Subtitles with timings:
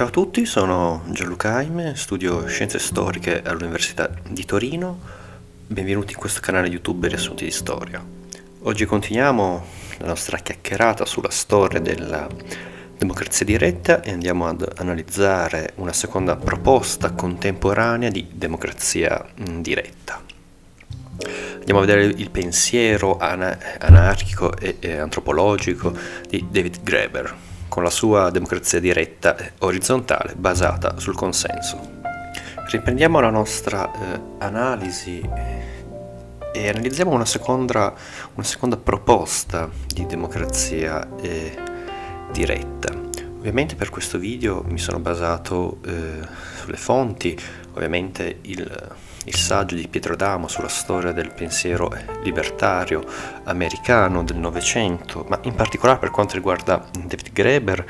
[0.00, 4.98] Ciao a tutti, sono Gianluca Aime, studio Scienze Storiche all'Università di Torino.
[5.66, 8.02] Benvenuti in questo canale YouTube Riassunti di Storia.
[8.62, 9.66] Oggi continuiamo
[9.98, 12.26] la nostra chiacchierata sulla storia della
[12.96, 20.18] democrazia diretta e andiamo ad analizzare una seconda proposta contemporanea di democrazia mm, diretta.
[21.56, 25.94] Andiamo a vedere il pensiero anarchico e antropologico
[26.26, 31.98] di David Graeber, con la sua democrazia diretta orizzontale basata sul consenso.
[32.68, 35.26] Riprendiamo la nostra eh, analisi
[36.52, 37.94] e analizziamo una seconda,
[38.34, 41.56] una seconda, proposta di democrazia eh,
[42.32, 42.92] diretta.
[43.38, 46.20] Ovviamente per questo video mi sono basato eh,
[46.60, 47.38] sulle fonti,
[47.72, 48.94] ovviamente il
[49.30, 51.88] il saggio di Pietro Damo sulla storia del pensiero
[52.24, 53.04] libertario
[53.44, 57.86] americano del Novecento, ma in particolare per quanto riguarda David Graeber,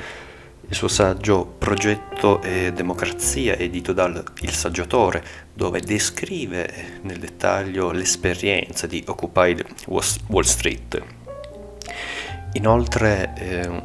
[0.67, 8.85] il suo saggio Progetto e Democrazia, edito dal Il Saggiatore, dove descrive nel dettaglio l'esperienza
[8.85, 9.57] di Occupy
[9.87, 11.03] Wall Street.
[12.53, 13.81] Inoltre, eh,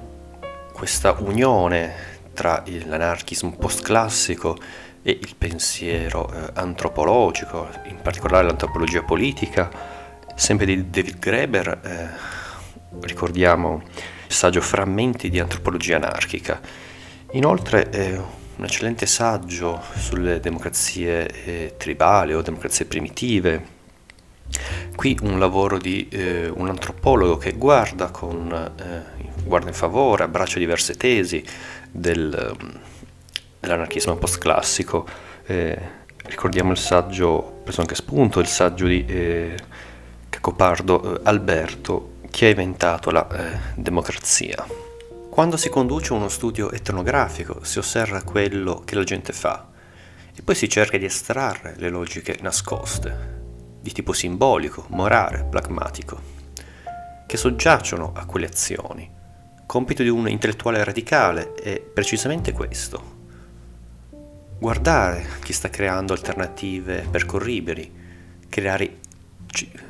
[0.75, 4.59] questa unione tra l'anarchismo postclassico
[5.07, 9.71] e il pensiero eh, antropologico, in particolare l'antropologia politica,
[10.35, 12.09] sempre di David Graeber, eh,
[13.07, 13.83] ricordiamo
[14.27, 16.61] il saggio Frammenti di antropologia anarchica.
[17.33, 23.75] Inoltre è un eccellente saggio sulle democrazie eh, tribali o democrazie primitive.
[24.97, 30.59] Qui un lavoro di eh, un antropologo che guarda, con, eh, guarda in favore, abbraccia
[30.59, 31.45] diverse tesi
[31.93, 32.85] del
[33.67, 35.07] dell'anarchismo postclassico.
[35.45, 35.79] Eh,
[36.27, 39.57] ricordiamo il saggio, preso anche spunto, il saggio di eh,
[40.31, 44.65] Cacopardo eh, Alberto, che ha inventato la eh, democrazia.
[45.29, 49.69] Quando si conduce uno studio etnografico si osserva quello che la gente fa
[50.35, 53.35] e poi si cerca di estrarre le logiche nascoste,
[53.81, 56.35] di tipo simbolico, morale, pragmatico,
[57.27, 59.11] che soggiacciono a quelle azioni.
[59.67, 63.16] Compito di un intellettuale radicale è precisamente questo,
[64.59, 67.93] guardare chi sta creando alternative percorribili,
[68.49, 68.99] creare,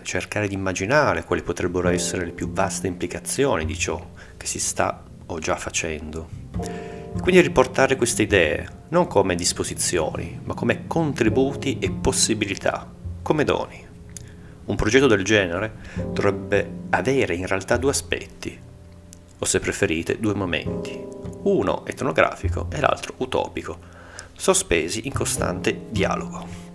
[0.02, 4.04] cercare di immaginare quali potrebbero essere le più vaste implicazioni di ciò
[4.36, 6.28] che si sta o già facendo.
[7.20, 13.84] quindi riportare queste idee non come disposizioni, ma come contributi e possibilità, come doni.
[14.66, 15.72] Un progetto del genere
[16.12, 18.58] dovrebbe avere in realtà due aspetti,
[19.38, 21.00] o se preferite due momenti,
[21.44, 23.94] uno etnografico e l'altro utopico,
[24.36, 26.66] sospesi in costante dialogo.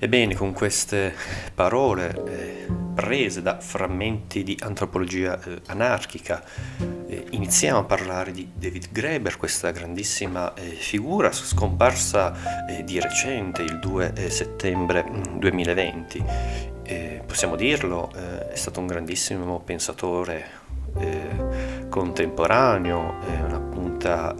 [0.00, 1.12] Ebbene, con queste
[1.52, 6.40] parole eh, prese da frammenti di antropologia eh, anarchica,
[7.08, 13.62] eh, iniziamo a parlare di David Graeber, questa grandissima eh, figura scomparsa eh, di recente,
[13.62, 15.04] il 2 eh, settembre
[15.36, 16.22] 2020.
[16.22, 20.66] Mm, possiamo dirlo, è stato un grandissimo pensatore
[21.90, 24.34] contemporaneo, una punta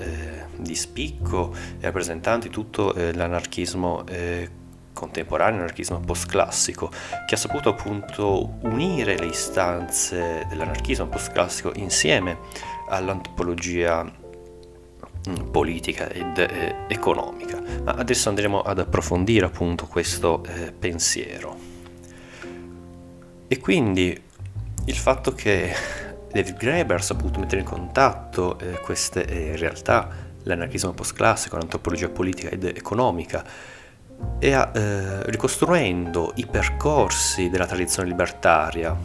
[0.58, 4.50] di spicco e rappresentanti tutto eh, l'anarchismo eh,
[4.98, 6.90] contemporaneo, l'anarchismo postclassico,
[7.26, 12.38] che ha saputo appunto unire le istanze dell'anarchismo postclassico insieme
[12.88, 17.62] all'antropologia mm, politica ed eh, economica.
[17.84, 21.56] Ma adesso andremo ad approfondire appunto questo eh, pensiero.
[23.46, 24.20] E quindi
[24.84, 25.72] il fatto che
[26.32, 32.48] David Graeber ha saputo mettere in contatto eh, queste eh, realtà l'anarchismo postclassico, l'antropologia politica
[32.48, 33.44] ed economica,
[34.40, 38.96] e a, eh, ricostruendo i percorsi della tradizione libertaria,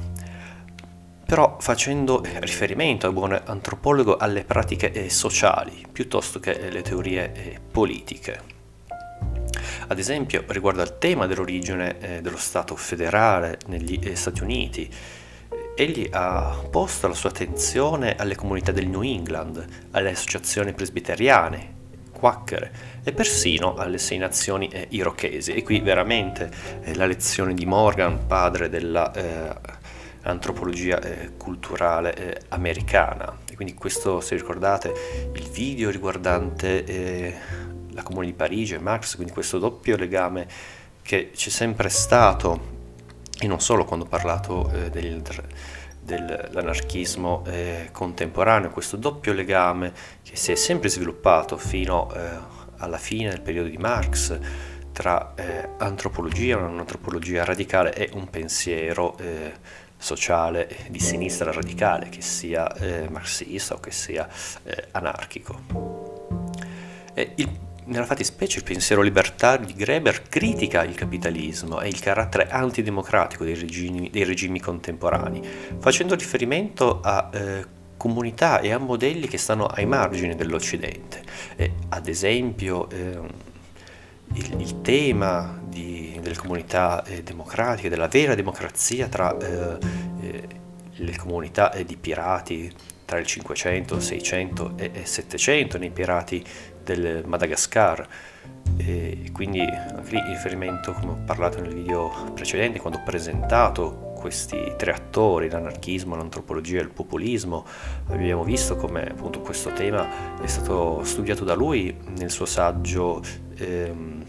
[1.26, 7.60] però facendo riferimento al buon antropologo alle pratiche eh, sociali piuttosto che alle teorie eh,
[7.72, 8.52] politiche.
[9.88, 14.90] Ad esempio, riguardo al tema dell'origine eh, dello Stato federale negli eh, Stati Uniti,
[15.76, 21.74] Egli ha posto la sua attenzione alle comunità del New England, alle associazioni presbiteriane,
[22.12, 22.72] quacchere
[23.04, 25.54] e persino alle sei nazioni eh, irochesi.
[25.54, 26.52] E qui veramente
[26.82, 33.40] eh, la lezione di Morgan, padre dell'antropologia eh, eh, culturale eh, americana.
[33.50, 34.94] E quindi questo, se ricordate,
[35.34, 37.36] il video riguardante eh,
[37.94, 40.46] la comune di Parigi e Marx, quindi questo doppio legame
[41.02, 42.74] che c'è sempre stato
[43.40, 45.22] e non solo quando ho parlato eh, del,
[46.04, 52.20] dell'anarchismo eh, contemporaneo, questo doppio legame che si è sempre sviluppato fino eh,
[52.78, 54.38] alla fine del periodo di Marx
[54.92, 59.54] tra eh, antropologia, un'antropologia radicale e un pensiero eh,
[59.98, 64.28] sociale di sinistra radicale, che sia eh, marxista o che sia
[64.92, 66.52] anarchico.
[67.14, 67.50] E il,
[67.86, 73.56] nella fattispecie il pensiero libertario di Greber critica il capitalismo e il carattere antidemocratico dei
[73.56, 75.42] regimi, dei regimi contemporanei,
[75.80, 77.66] facendo riferimento a eh,
[77.98, 81.24] comunità e a modelli che stanno ai margini dell'Occidente.
[81.56, 83.20] E, ad esempio, eh,
[84.34, 89.78] il, il, tema di, delle comunità eh, democratiche, della vera democrazia tra eh,
[90.22, 90.48] eh,
[90.96, 92.72] le comunità eh, di pirati
[93.06, 96.44] tra il 500, 600 e, e 700, nei pirati
[96.84, 98.08] del Madagascar.
[98.78, 104.12] E quindi anche lì in riferimento, come ho parlato nel video precedente, quando ho presentato
[104.24, 107.66] questi tre attori, l'anarchismo, l'antropologia e il populismo,
[108.08, 113.22] abbiamo visto come appunto questo tema è stato studiato da lui nel suo saggio
[113.58, 114.24] ehm,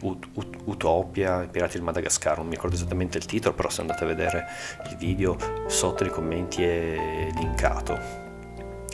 [0.00, 3.80] Ut- Ut- Utopia, i pirati del Madagascar, non mi ricordo esattamente il titolo, però se
[3.82, 4.46] andate a vedere
[4.90, 5.36] il video
[5.68, 8.25] sotto nei commenti è linkato.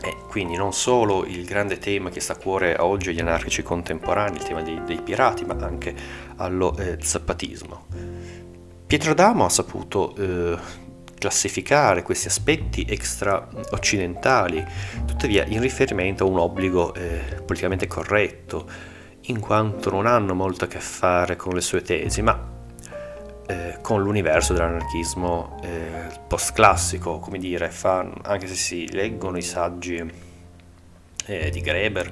[0.04, 4.36] E quindi non solo il grande tema che sta a cuore oggi agli anarchici contemporanei,
[4.36, 5.94] il tema dei, dei pirati, ma anche
[6.36, 7.86] allo eh, zappatismo.
[8.86, 10.58] Pietro Adamo ha saputo eh,
[11.18, 14.64] classificare questi aspetti extra occidentali,
[15.06, 18.68] tuttavia in riferimento a un obbligo eh, politicamente corretto,
[19.26, 22.51] in quanto non hanno molto a che fare con le sue tesi, ma
[23.52, 30.10] eh, con l'universo dell'anarchismo eh, post-classico, come dire, fa, anche se si leggono i saggi
[31.26, 32.10] eh, di Greber,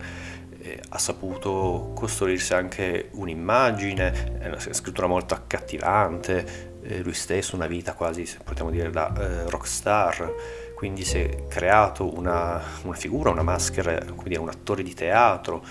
[0.61, 7.67] eh, ha saputo costruirsi anche un'immagine, è una scrittura molto accattivante, eh, lui stesso una
[7.67, 10.33] vita quasi, potremmo dire, da eh, rockstar,
[10.75, 15.65] quindi si è creato una, una figura, una maschera, come dire, un attore di teatro.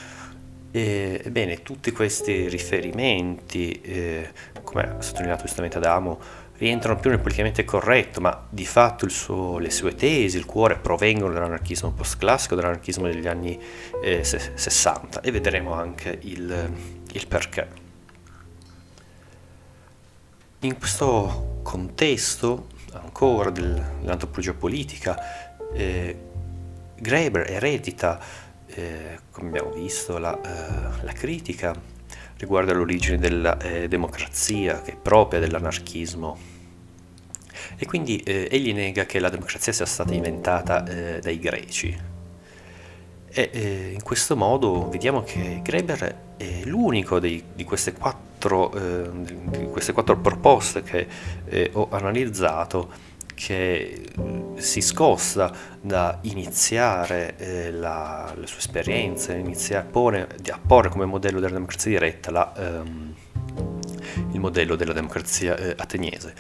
[0.72, 4.30] Ebbene, tutti questi riferimenti, eh,
[4.70, 6.20] come ha sottolineato giustamente Adamo,
[6.58, 11.34] rientrano più nel politicamente corretto, ma di fatto suo, le sue tesi, il cuore provengono
[11.34, 13.60] dall'anarchismo post-classico, dall'anarchismo degli anni
[14.04, 16.72] eh, 60 e vedremo anche il,
[17.14, 17.68] il perché.
[20.60, 26.28] In questo contesto ancora dell'antropologia politica, eh,
[26.96, 28.20] Graeber eredita,
[28.68, 31.74] eh, come abbiamo visto, la, eh, la, critica
[32.40, 36.38] riguardo all'origine della eh, democrazia che è propria dell'anarchismo
[37.78, 42.08] e quindi eh, egli nega che la democrazia sia stata inventata eh, dai greci.
[43.32, 49.94] E in questo modo vediamo che Graeber è l'unico dei, di queste quattro eh, queste
[49.94, 51.08] quattro proposte che
[51.46, 52.90] eh, ho analizzato
[53.40, 54.04] che
[54.58, 55.50] si scosta
[55.80, 61.54] da iniziare eh, la, la, sua esperienza, iniziare a porre, a porre come modello della
[61.54, 63.14] democrazia diretta la, ehm,
[64.34, 66.34] il modello della democrazia eh, ateniese.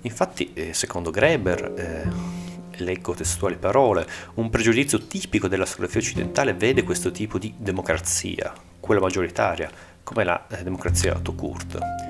[0.00, 6.84] Infatti, eh, secondo Greber, eh, leggo testuali parole, un pregiudizio tipico della storiografia occidentale vede
[6.84, 8.50] questo tipo di democrazia,
[8.80, 9.70] quella maggioritaria,
[10.02, 12.05] come la eh, democrazia autocurt.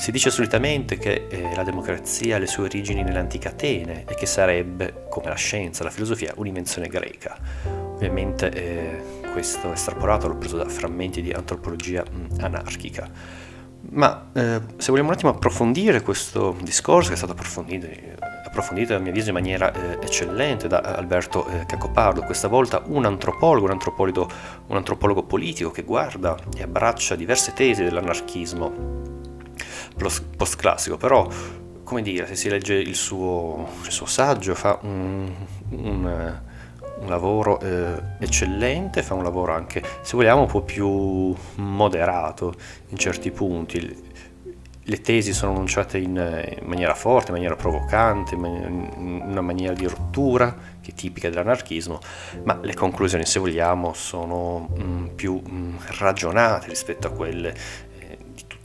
[0.00, 4.24] Si dice solitamente che eh, la democrazia ha le sue origini nell'antica Atene e che
[4.24, 7.36] sarebbe, come la scienza, la filosofia, un'invenzione greca.
[7.66, 13.10] Ovviamente eh, questo estrapolato l'ho preso da frammenti di antropologia mh, anarchica.
[13.90, 17.86] Ma eh, se vogliamo un attimo approfondire questo discorso, che è stato approfondito
[18.46, 23.04] approfondito a mio avviso in maniera eh, eccellente da Alberto eh, Cacopardo, questa volta un
[23.04, 23.78] antropologo, un
[24.66, 29.18] un antropologo politico che guarda e abbraccia diverse tesi dell'anarchismo
[30.36, 31.28] post-classico, però
[31.90, 35.28] come dire, se si legge il suo, il suo saggio fa un,
[35.70, 36.38] un,
[37.00, 42.54] un lavoro eh, eccellente, fa un lavoro anche, se vogliamo, un po' più moderato
[42.88, 44.08] in certi punti.
[44.82, 46.16] Le tesi sono annunciate in,
[46.60, 51.98] in, maniera forte, in maniera provocante, in una maniera di rottura che è tipica dell'anarchismo,
[52.44, 57.54] ma le conclusioni, se vogliamo, sono mh, mm, più mh, mm, ragionate rispetto a quelle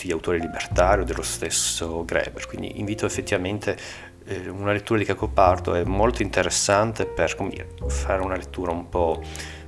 [0.05, 2.47] eh, gli autori libertari o dello stesso Greber.
[2.47, 3.77] Quindi invito effettivamente
[4.25, 9.21] eh, una lettura di Cacopardo, è molto interessante per dire, fare una lettura un po'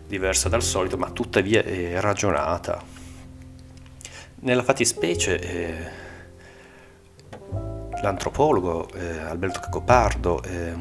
[0.07, 2.81] diversa dal solito, ma tuttavia è ragionata.
[4.39, 5.39] Nella fattispecie...
[5.39, 6.05] Eh,
[8.01, 10.73] l'antropologo eh, Alberto Cacopardo eh,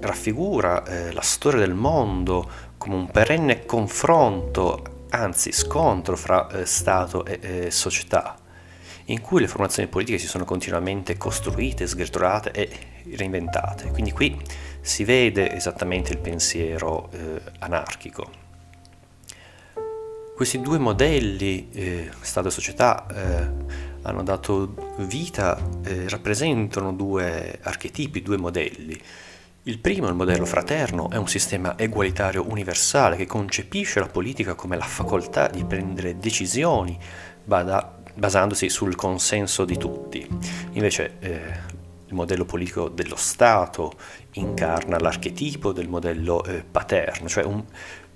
[0.00, 2.48] raffigura eh, la storia del mondo
[2.78, 8.36] come un perenne confronto, anzi scontro fra eh, Stato e, e società,
[9.06, 12.70] in cui le formazioni politiche si sono continuamente costruite, sgretolate e
[13.16, 13.90] reinventate.
[13.90, 14.40] Quindi qui
[14.80, 18.42] si vede esattamente il pensiero eh, anarchico.
[20.34, 28.20] Questi due modelli, eh, Stato e società, eh, hanno dato vita, eh, rappresentano due archetipi,
[28.20, 29.00] due modelli.
[29.66, 34.76] Il primo, il modello fraterno, è un sistema egualitario universale che concepisce la politica come
[34.76, 36.98] la facoltà di prendere decisioni
[37.42, 40.28] basandosi sul consenso di tutti.
[40.72, 41.40] Invece eh,
[42.04, 43.92] il modello politico dello Stato
[44.32, 47.64] incarna l'archetipo del modello eh, paterno, cioè un,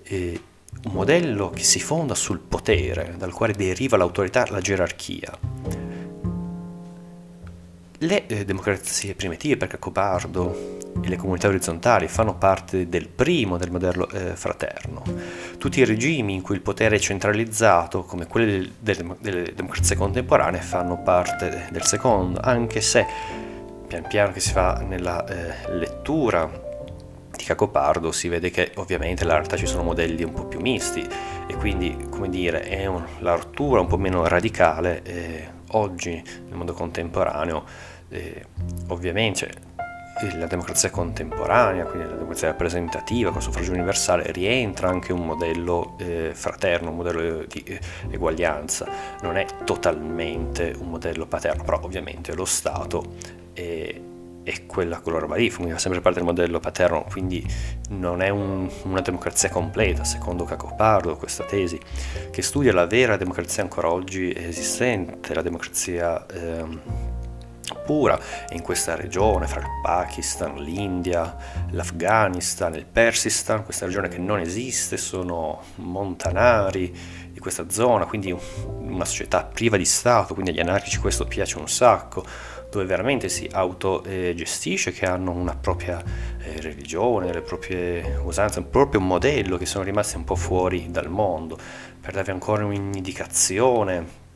[0.02, 0.40] eh,
[0.85, 5.77] un modello che si fonda sul potere, dal quale deriva l'autorità, la gerarchia.
[8.00, 13.73] Le eh, democrazie primitive, per Cacobardo, e le comunità orizzontali fanno parte del primo del
[13.73, 15.02] modello eh, fraterno.
[15.59, 20.61] Tutti i regimi in cui il potere è centralizzato, come quelli delle, delle democrazie contemporanee,
[20.61, 23.05] fanno parte del secondo, anche se
[23.88, 26.67] pian piano che si fa nella eh, lettura
[27.38, 31.07] di Cacopardo si vede che ovviamente in realtà ci sono modelli un po' più misti
[31.47, 36.57] e quindi come dire è un, la rottura un po' meno radicale eh, oggi nel
[36.57, 37.64] mondo contemporaneo
[38.10, 38.44] eh,
[38.88, 39.76] ovviamente
[40.36, 46.30] la democrazia contemporanea, quindi la democrazia rappresentativa con suffragio universale, rientra anche un modello eh,
[46.34, 48.88] fraterno, un modello di eh, eguaglianza,
[49.22, 53.14] non è totalmente un modello paterno, però ovviamente lo Stato
[53.52, 54.00] è,
[54.42, 57.46] è quella colore lì, fa sempre parte del modello paterno, quindi
[57.90, 61.78] non è un, una democrazia completa, secondo Cacopardo, questa tesi,
[62.30, 66.26] che studia la vera democrazia ancora oggi esistente, la democrazia...
[66.26, 67.16] Eh,
[67.75, 68.18] pura
[68.50, 71.37] in questa regione fra il Pakistan, l'India,
[71.70, 76.94] l'Afghanistan, il Persistan, questa regione che non esiste, sono montanari
[77.30, 81.68] di questa zona, quindi una società priva di Stato, quindi agli anarchici questo piace un
[81.68, 82.25] sacco,
[82.70, 86.02] dove veramente si autogestisce, che hanno una propria
[86.38, 91.08] eh, religione, le proprie usanze, un proprio modello che sono rimasti un po' fuori dal
[91.08, 91.58] mondo,
[92.00, 94.26] per darvi ancora un'indicazione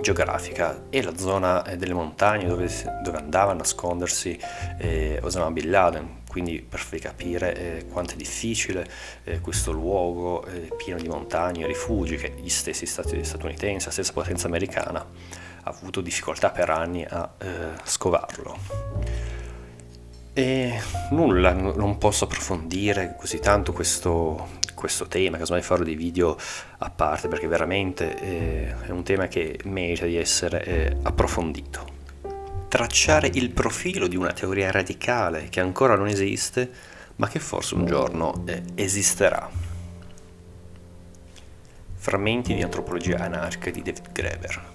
[0.00, 2.68] geografica e la zona eh, delle montagne dove,
[3.02, 4.38] dove andava a nascondersi
[4.78, 8.88] eh, Osama Bin Laden, quindi per farvi capire eh, quanto è difficile
[9.24, 13.92] eh, questo luogo eh, pieno di montagne e rifugi che gli stessi stati statunitensi, la
[13.92, 15.00] stessa potenza americana
[15.64, 17.46] ha avuto difficoltà per anni a eh,
[17.84, 19.21] scovarlo.
[20.34, 26.38] E nulla, non posso approfondire così tanto questo, questo tema, casomai farò dei video
[26.78, 31.84] a parte perché veramente eh, è un tema che merita di essere eh, approfondito.
[32.66, 36.70] Tracciare il profilo di una teoria radicale che ancora non esiste,
[37.16, 39.50] ma che forse un giorno eh, esisterà.
[41.94, 44.70] Frammenti di antropologia anarchica di David Graeber.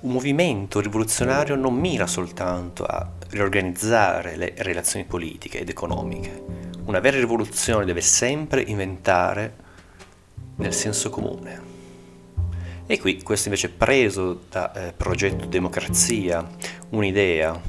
[0.00, 6.42] Un movimento rivoluzionario non mira soltanto a riorganizzare le relazioni politiche ed economiche.
[6.84, 9.62] Una vera rivoluzione deve sempre inventare
[10.56, 11.72] nel senso comune.
[12.86, 16.48] E qui questo invece è preso da eh, progetto democrazia,
[16.90, 17.60] un'idea,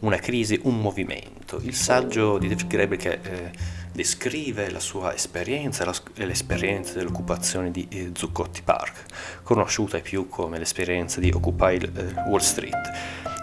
[0.00, 1.60] una crisi, un movimento.
[1.62, 3.50] Il saggio di David Graeber che eh,
[3.94, 9.04] descrive la sua esperienza e l'esperienza dell'occupazione di eh, Zuccotti Park,
[9.44, 11.90] conosciuta più come l'esperienza di Occupy eh,
[12.26, 12.90] Wall Street.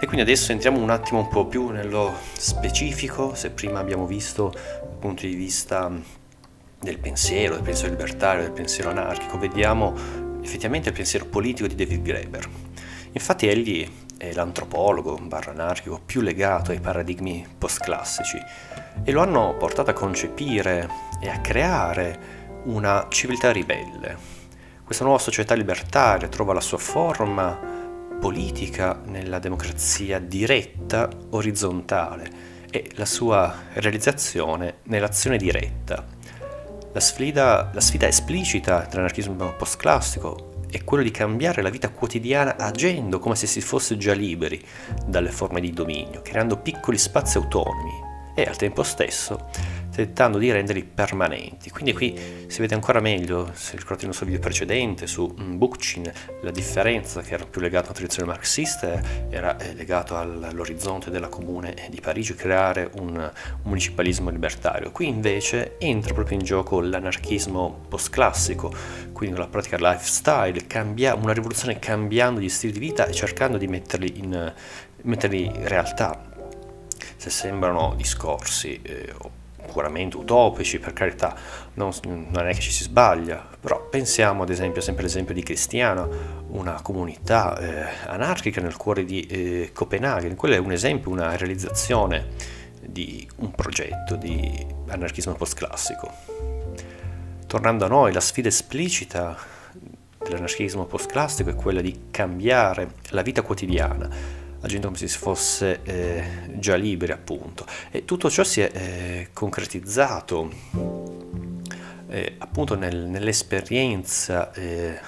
[0.01, 4.50] E quindi adesso entriamo un attimo un po' più nello specifico, se prima abbiamo visto
[4.50, 5.89] dal punto di vista
[6.81, 9.96] del pensiero, del pensiero libertario, del pensiero anarchico, vediamo
[10.43, 12.50] effettivamente il pensiero politico di David Graeber.
[13.13, 18.38] Infatti egli è l'antropologo barra anarchico più legato ai paradigmi postclassici
[19.04, 24.40] e lo hanno portato a concepire e a creare una civiltà ribelle.
[24.84, 27.58] Questa nuova società libertaria trova la sua forma
[28.20, 36.06] politica nella democrazia diretta, orizzontale e la sua realizzazione nell'azione diretta.
[36.92, 43.20] La sfida, la sfida esplicita dell'anarchismo postclassico è quello di cambiare la vita quotidiana agendo
[43.20, 44.62] come se si fosse già liberi
[45.06, 48.11] dalle forme di dominio, creando piccoli spazi autonomi
[48.44, 49.50] e al tempo stesso
[49.92, 51.70] tentando di renderli permanenti.
[51.70, 52.18] Quindi qui
[52.48, 57.22] si vede ancora meglio, se ricordate il nostro video precedente su mm, Bookchin, la differenza
[57.22, 62.34] che era più legata alla tradizione marxista era eh, legato all'orizzonte della comune di Parigi,
[62.34, 63.32] creare un
[63.64, 64.92] municipalismo libertario.
[64.92, 68.74] Qui invece entra proprio in gioco l'anarchismo postclassico,
[69.12, 73.68] quindi la pratica lifestyle, cambia, una rivoluzione cambiando gli stili di vita e cercando di
[73.68, 74.54] metterli in,
[75.04, 76.30] metterli in realtà.
[77.22, 79.13] Se sembrano discorsi eh,
[79.72, 81.36] puramente utopici, per carità,
[81.75, 81.92] non,
[82.32, 86.08] non, è che ci si sbaglia, però pensiamo ad esempio, sempre all'esempio di Cristiana,
[86.48, 92.30] una comunità eh, anarchica nel cuore di eh, Copenaghen, quello è un esempio, una realizzazione
[92.82, 96.12] di un progetto di anarchismo postclassico.
[97.46, 99.38] Tornando a noi, la sfida esplicita
[100.18, 106.24] dell'anarchismo postclassico è quella di cambiare la vita quotidiana agendo come se fosse eh,
[106.56, 107.65] già liberi appunto.
[107.91, 110.50] E tutto ciò si è eh, concretizzato
[112.12, 115.00] eh, appunto nel, nell'esperienza eh,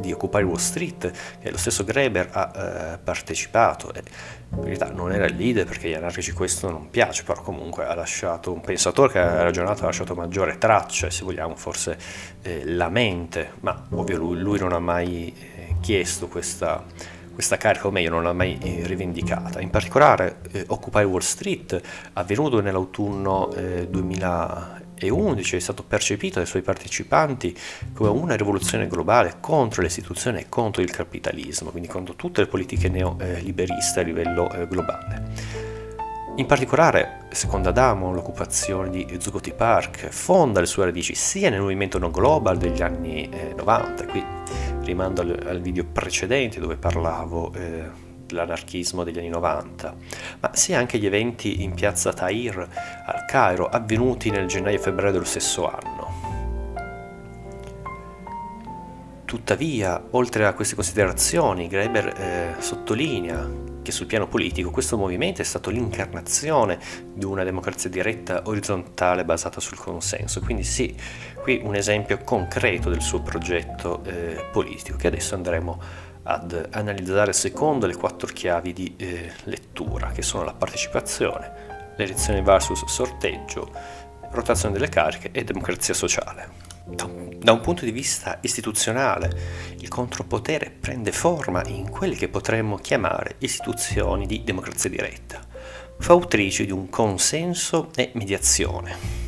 [0.00, 2.52] di Occupy Wall Street che lo stesso Greber ha
[2.94, 4.02] eh, partecipato e
[4.50, 7.94] in verità non era il leader perché agli anarchici questo non piace però comunque ha
[7.94, 11.98] lasciato un pensatore che ha ragionato ha lasciato maggiore traccia se vogliamo forse
[12.40, 16.82] eh, la mente ma ovvio lui, lui non ha mai eh, chiesto questa
[17.38, 19.60] questa carica, o meglio non l'ha mai eh, rivendicata.
[19.60, 21.80] In particolare eh, Occupy Wall Street,
[22.14, 27.56] avvenuto nell'autunno eh, 2011, è stato percepito dai suoi partecipanti
[27.94, 32.48] come una rivoluzione globale contro le istituzioni e contro il capitalismo, quindi contro tutte le
[32.48, 35.77] politiche neoliberiste a livello eh, globale.
[36.38, 41.98] In particolare, secondo Adamo, l'occupazione di Zuccotti Park fonda le sue radici sia nel movimento
[41.98, 44.24] no global degli anni eh, 90, qui
[44.82, 47.90] rimando al, al, video precedente dove parlavo eh,
[48.24, 49.96] dell'anarchismo degli anni 90,
[50.38, 55.10] ma sia anche gli eventi in piazza Tahir al Cairo avvenuti nel gennaio e febbraio
[55.10, 56.06] dello stesso anno.
[59.24, 65.44] Tuttavia, oltre a queste considerazioni, Greber eh, sottolinea che sul piano politico questo movimento è
[65.44, 66.78] stato l'incarnazione
[67.14, 70.40] di una democrazia diretta orizzontale basata sul consenso.
[70.40, 70.94] Quindi sì,
[71.40, 75.80] qui un esempio concreto del suo progetto eh, politico che adesso andremo
[76.24, 82.84] ad analizzare secondo le quattro chiavi di eh, lettura, che sono la partecipazione, l'elezione versus
[82.84, 83.72] sorteggio,
[84.32, 86.57] rotazione delle cariche e democrazia sociale.
[86.90, 93.36] Da un punto di vista istituzionale, il contropotere prende forma in quelle che potremmo chiamare
[93.38, 95.40] istituzioni di democrazia diretta,
[95.98, 99.26] fautrici di un consenso e mediazione.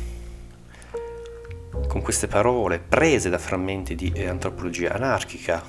[1.87, 5.63] Con queste parole, prese da frammenti di antropologia anarchica,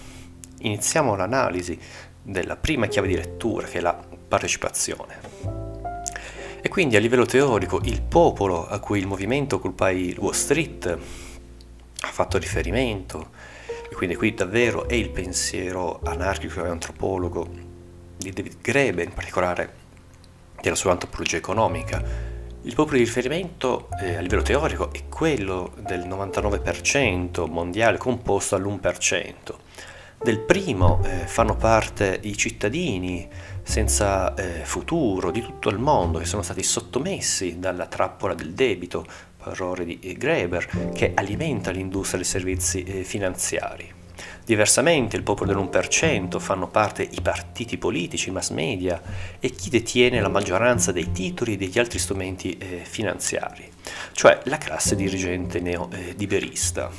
[0.61, 1.78] iniziamo l'analisi
[2.22, 3.94] della prima chiave di lettura, che è la
[4.28, 5.20] partecipazione.
[6.61, 10.98] E quindi a livello teorico il popolo a cui il movimento Occupy Wall Street
[12.03, 13.31] ha fatto riferimento,
[13.91, 17.49] e quindi qui davvero è il pensiero anarchico e antropologo
[18.17, 19.75] di David Graeber, in particolare
[20.61, 22.31] della sua antropologia economica.
[22.65, 29.33] Il di riferimento eh, a livello teorico è quello del 99% mondiale composto all'1%.
[30.23, 33.29] Del primo eh, fanno parte i cittadini
[33.65, 39.05] senza eh, futuro di tutto il mondo che sono stati sottomessi dalla trappola del debito,
[39.42, 44.00] parole di Greber, che alimenta l'industria dei servizi eh, finanziari.
[44.44, 49.00] Diversamente il popolo dell'1% fanno parte i partiti politici, i mass media
[49.38, 53.70] e chi detiene la maggioranza dei titoli e degli altri strumenti eh, finanziari,
[54.12, 56.90] cioè la classe dirigente neoliberista.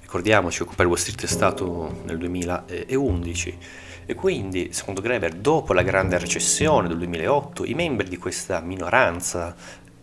[0.00, 3.58] Ricordiamoci che Occupy Wall Street è stato nel 2011
[4.10, 9.54] e quindi, secondo Greber, dopo la grande recessione del 2008, i membri di questa minoranza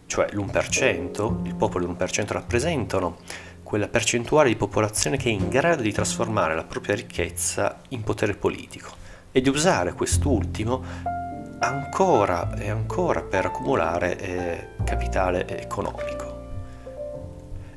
[0.07, 3.17] cioè l'1%, il popolo dell'1% rappresentano
[3.63, 8.35] quella percentuale di popolazione che è in grado di trasformare la propria ricchezza in potere
[8.35, 8.91] politico
[9.31, 10.83] e di usare quest'ultimo
[11.59, 16.23] ancora e ancora per accumulare eh, capitale economico.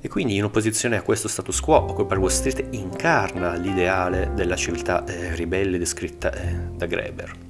[0.01, 5.05] E quindi in opposizione a questo status quo, Occupy Wall Street incarna l'ideale della civiltà
[5.05, 7.48] eh, ribelle descritta eh, da Greber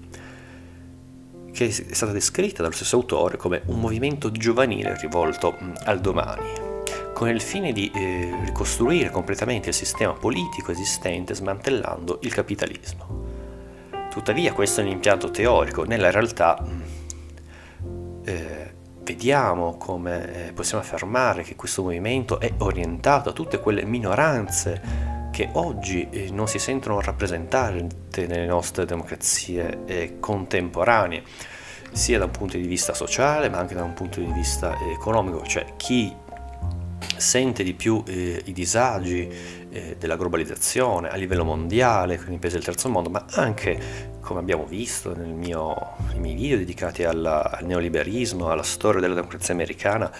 [1.59, 6.53] che è stata descritta dallo stesso autore come un movimento giovanile rivolto mm, al domani,
[7.13, 13.27] con il fine di eh, ricostruire completamente il sistema politico esistente smantellando il capitalismo.
[14.09, 16.81] Tuttavia questo è un impianto teorico, nella realtà mm,
[18.25, 25.18] eh, vediamo come eh, possiamo affermare che questo movimento è orientato a tutte quelle minoranze
[25.39, 31.23] che oggi eh, non si sentono rappresentate nelle nostre democrazie eh, contemporanee,
[31.93, 35.47] sia da un punto di vista sociale ma anche da un punto di vista economico,
[35.47, 36.13] cioè chi
[37.17, 39.29] sente di più eh, i disagi
[39.71, 44.41] eh, della globalizzazione a livello mondiale, quindi in paesi del terzo mondo, ma anche, come
[44.41, 50.11] abbiamo visto nei miei video dedicati alla, al neoliberismo, alla storia della democrazia americana,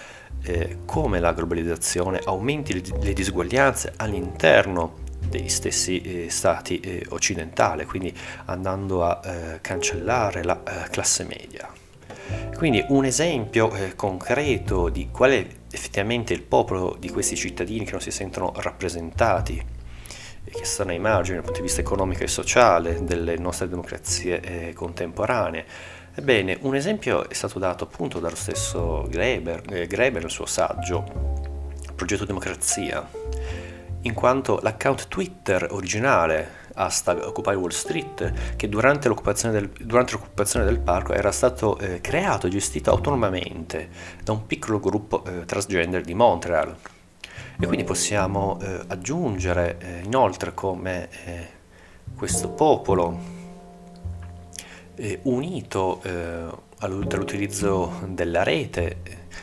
[0.43, 7.85] eh, come la globalizzazione aumenti le, le disuguaglianze all'interno degli stessi eh, stati eh, occidentali,
[7.85, 8.13] quindi
[8.45, 11.69] andando a eh, cancellare la eh, classe media.
[12.55, 17.91] Quindi un esempio eh, concreto di qual è effettivamente il popolo di questi cittadini che
[17.91, 19.77] non si sentono rappresentati
[20.51, 24.73] che stanno ai margini dal punto di vista economico e sociale delle nostre democrazie eh,
[24.73, 25.65] contemporanee.
[26.15, 31.47] Ebbene, un esempio è stato dato appunto dallo stesso Greber, Greber nel suo saggio
[31.95, 33.07] Progetto Democrazia,
[34.01, 40.63] in quanto l'account Twitter originale hashtag Occupy Wall Street, che durante l'occupazione del, durante l'occupazione
[40.65, 43.89] del parco era stato eh, creato e gestito autonomamente
[44.23, 46.75] da un piccolo gruppo eh, transgender di Montreal.
[47.61, 51.47] E quindi possiamo eh, aggiungere eh, inoltre come eh,
[52.15, 53.37] questo popolo
[55.21, 56.01] unito
[56.77, 58.97] dall'utilizzo della rete,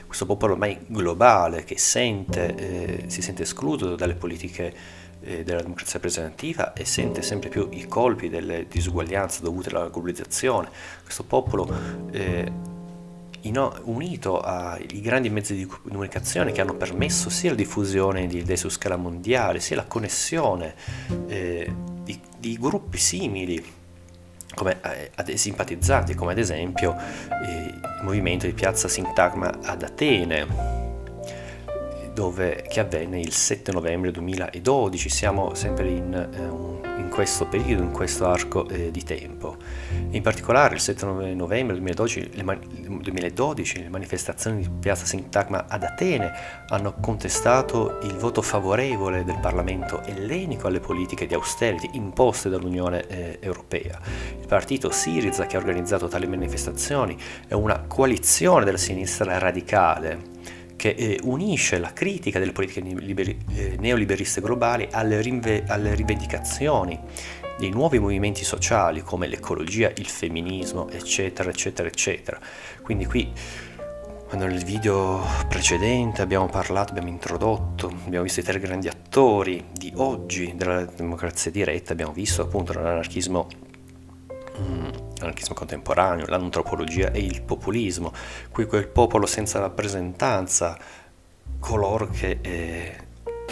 [0.07, 4.75] questo popolo ormai globale che sente, si sente escluso dalle politiche
[5.27, 10.69] eh, della democrazia rappresentativa e sente sempre più i colpi delle disuguaglianze dovute alla globalizzazione.
[11.03, 11.69] Questo popolo
[12.13, 12.53] eh,
[13.41, 18.57] in, unito ai grandi mezzi di comunicazione che hanno permesso sia la diffusione di idee
[18.57, 20.75] su scala mondiale, sia la connessione
[21.27, 23.65] eh, di, di, gruppi simili
[24.57, 30.76] come eh, simpatizzanti, come ad esempio eh, il movimento di piazza Sintagma ad Atene,
[32.17, 37.91] dove, che avvenne il 7 novembre 2012, siamo sempre in, eh, in questo periodo, in
[37.91, 39.59] questo arco eh, di tempo.
[40.13, 45.83] In particolare il 7 novembre 2012 le, man- 2012 le manifestazioni di Piazza Sintagma ad
[45.83, 46.33] Atene
[46.71, 53.39] hanno contestato il voto favorevole del Parlamento ellenico alle politiche di austerity imposte dall'Unione eh,
[53.43, 54.01] Europea.
[54.41, 57.15] Il partito Siriza che ha organizzato tali manifestazioni
[57.47, 60.33] è una coalizione della sinistra radicale
[60.77, 66.99] che eh, unisce la critica delle politiche liberi, eh, neoliberiste globali alle, rinve, alle, rivendicazioni
[67.59, 72.39] dei nuovi movimenti sociali come l'ecologia, il femminismo, eccetera, eccetera, eccetera.
[72.83, 73.33] Quindi qui,
[74.29, 79.93] quando nel video precedente abbiamo parlato, abbiamo introdotto, abbiamo visto i tre grandi attori di
[79.97, 83.66] oggi della democrazia diretta, abbiamo visto appunto l'anarchismo
[85.19, 88.13] l'anarchismo contemporaneo, l'antropologia e il populismo,
[88.51, 90.79] qui quel popolo senza rappresentanza,
[91.59, 92.97] coloro che eh,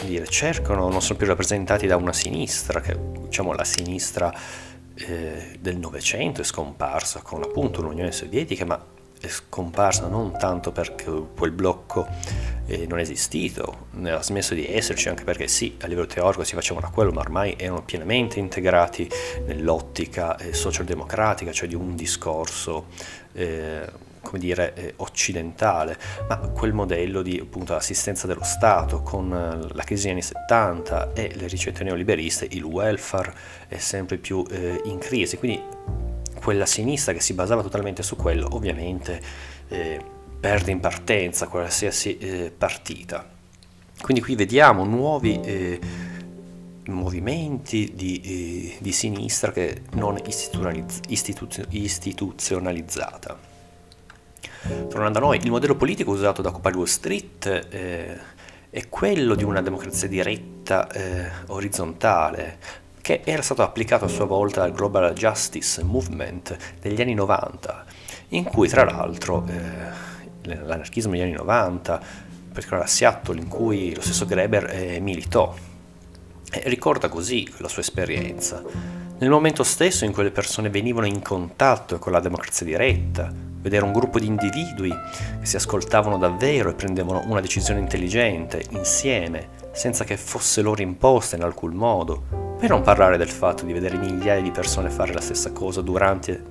[0.05, 4.33] dire, cercano, non sono più rappresentati da una sinistra, che diciamo la sinistra
[4.95, 8.94] eh, del Novecento è scomparsa con appunto l'Unione Sovietica, ma
[9.27, 12.07] è scomparsa non tanto perché quel blocco
[12.67, 16.55] eh, non è esistito, ha smesso di esserci anche perché sì, a livello teorico si
[16.55, 19.09] facevano quello, ma ormai erano pienamente integrati
[19.47, 22.87] nell'ottica eh, socialdemocratica, cioè di un discorso
[23.33, 29.83] eh, come dire, eh, occidentale, ma quel modello di appunto, assistenza dello Stato con la
[29.85, 33.35] crisi degli anni 70 e le ricette neoliberiste, il welfare
[33.69, 35.63] è sempre più eh, in crisi, quindi
[36.45, 39.19] quella sinistra che si basava totalmente su quello, ovviamente
[39.69, 39.99] eh,
[40.39, 43.27] perde in partenza qualsiasi eh, partita.
[43.99, 45.81] Quindi qui vediamo nuovi eh,
[46.89, 53.39] movimenti di, eh, di, sinistra che non istituzionalizz- istituzio- istituzionalizzata.
[54.91, 58.19] Tornando a noi, il modello politico usato da Occupy Wall Street eh,
[58.69, 64.61] è quello di una democrazia diretta eh, orizzontale, che era stato applicato a sua volta
[64.63, 67.85] dal Global Justice Movement degli anni 90,
[68.29, 72.01] in cui tra l'altro eh, l'anarchismo degli anni 90,
[72.47, 75.55] in particolare a Seattle, in cui lo stesso Greber eh, militò,
[76.51, 78.63] e ricorda così la sua esperienza.
[79.19, 83.85] Nel momento stesso in cui le persone venivano in contatto con la democrazia diretta, vedere
[83.85, 84.89] un gruppo di individui
[85.41, 91.37] che si ascoltavano davvero e prendevano una decisione intelligente, insieme, senza che fosse loro imposta
[91.37, 95.21] in alcun modo, per non parlare del fatto di vedere migliaia di persone fare la
[95.21, 96.43] stessa cosa durante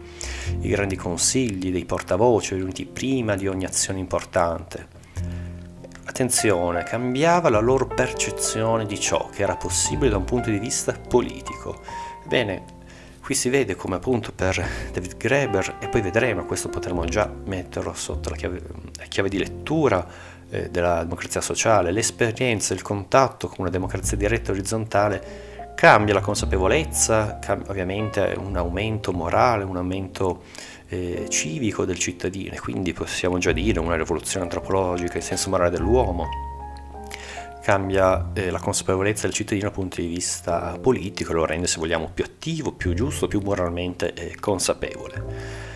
[0.59, 4.88] i grandi consigli dei portavoce riuniti prima di ogni azione importante.
[6.03, 10.91] Attenzione, cambiava la loro percezione di ciò che era possibile da un punto di vista
[10.91, 11.81] politico.
[12.27, 12.65] Bene,
[13.23, 17.93] qui si vede come appunto per David Graeber, e poi vedremo, questo potremo già metterlo
[17.93, 18.62] sotto la chiave,
[18.97, 20.05] la chiave di lettura
[20.53, 27.39] eh, della democrazia sociale, l'esperienza, il contatto con una democrazia diretta orizzontale cambia la consapevolezza,
[27.39, 30.43] cambia ovviamente un aumento morale, un aumento
[30.89, 35.71] eh, civico del cittadino e quindi possiamo già dire una rivoluzione antropologica in senso morale
[35.71, 36.27] dell'uomo.
[37.63, 42.11] Cambia eh, la consapevolezza del cittadino dal punto di vista politico, lo rende se vogliamo
[42.13, 45.72] più attivo, più giusto, più moralmente eh, consapevole.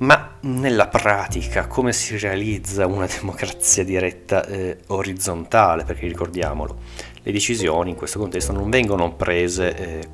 [0.00, 5.84] Ma nella pratica come si realizza una democrazia diretta eh, orizzontale?
[5.84, 6.78] Perché ricordiamolo,
[7.22, 10.08] le decisioni in questo contesto non vengono prese eh,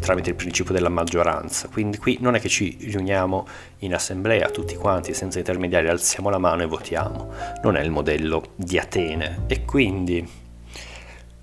[0.00, 3.46] tramite il principio della maggioranza, quindi qui non è che ci riuniamo
[3.80, 7.32] in assemblea tutti quanti senza intermediari, alziamo la mano e votiamo,
[7.62, 9.44] non è il modello di Atene.
[9.46, 10.28] E quindi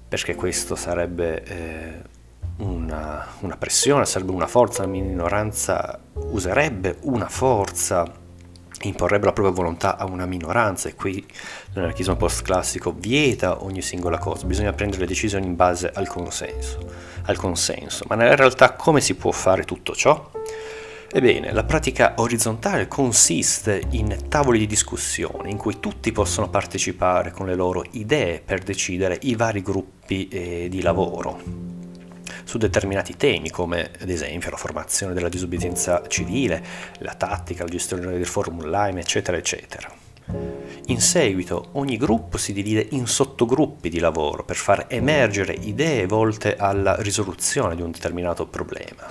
[0.10, 2.18] perché questo sarebbe eh,
[2.60, 8.28] una, una pressione, sarebbe una forza, la minoranza userebbe una forza
[8.82, 11.26] imporrebbe la propria volontà a una minoranza e qui
[11.74, 16.80] l'anarchismo post-classico vieta ogni singola cosa, bisogna prendere le decisioni in base al consenso,
[17.24, 18.06] al consenso.
[18.08, 20.32] Ma nella realtà come si può fare tutto ciò?
[21.12, 27.48] Ebbene, la pratica orizzontale consiste in tavoli di discussione in cui tutti possono partecipare con
[27.48, 31.79] le loro idee per decidere i vari gruppi eh, di lavoro
[32.50, 36.64] su determinati temi come ad esempio la formazione della disobbedienza civile,
[36.98, 39.88] la tattica, la gestione del forum online, eccetera, eccetera.
[40.88, 46.56] In seguito ogni gruppo si divide in sottogruppi di lavoro per far emergere idee volte
[46.56, 49.06] alla risoluzione di un determinato problema.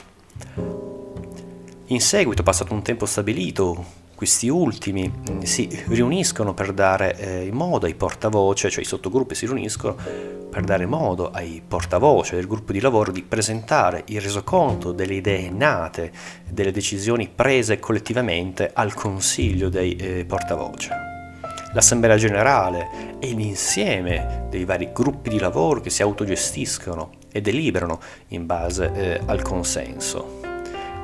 [1.86, 3.84] In seguito, passato un tempo stabilito,
[4.18, 5.12] questi ultimi
[5.44, 10.86] si riuniscono per dare eh, modo ai portavoce, cioè i sottogruppi si riuniscono per dare
[10.86, 16.10] modo ai portavoce del gruppo di lavoro di presentare il resoconto delle idee nate,
[16.50, 20.90] delle decisioni prese collettivamente al consiglio dei eh, portavoce.
[21.72, 22.88] L'assemblea generale
[23.20, 28.00] è l'insieme dei vari gruppi di lavoro che si autogestiscono e deliberano
[28.30, 30.47] in base eh, al consenso.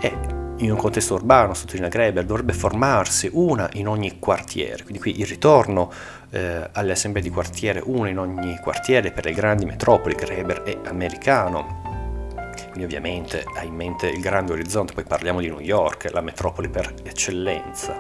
[0.05, 0.13] E
[0.59, 5.25] in un contesto urbano, sottolinea Greber, dovrebbe formarsi una in ogni quartiere, quindi qui il
[5.25, 5.91] ritorno
[6.29, 10.79] eh, alle assemblee di quartiere, una in ogni quartiere per le grandi metropoli, Greber è
[10.85, 16.21] americano, quindi ovviamente ha in mente il grande orizzonte, poi parliamo di New York, la
[16.21, 17.99] metropoli per eccellenza.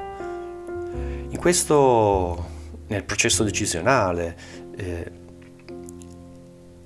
[0.92, 2.48] In questo,
[2.88, 4.36] nel processo decisionale,
[4.76, 5.10] eh,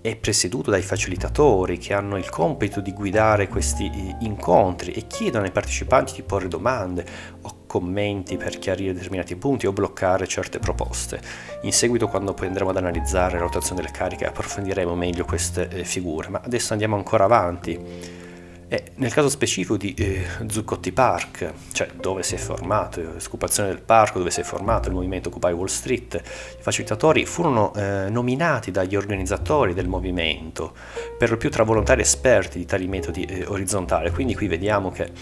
[0.09, 5.45] è presieduto dai facilitatori che hanno il compito di guidare questi eh, incontri e chiedono
[5.45, 7.05] ai partecipanti di porre domande
[7.43, 11.21] o commenti per chiarire determinati punti o bloccare certe proposte.
[11.63, 15.85] In seguito, quando poi andremo ad analizzare la rotazione delle cariche, approfondiremo meglio queste eh,
[15.85, 18.27] figure, ma adesso andiamo ancora avanti
[18.71, 23.81] e nel caso specifico di eh, Zuccotti Park, cioè dove si è formato, l'occupazione del
[23.81, 26.21] parco, dove si è formato il movimento Occupy Wall Street,
[26.59, 30.75] i facilitatori furono eh, nominati dagli organizzatori del movimento,
[31.17, 34.11] per lo più tra volontari esperti di tali metodi eh, orizzontali.
[34.11, 35.13] Quindi qui vediamo che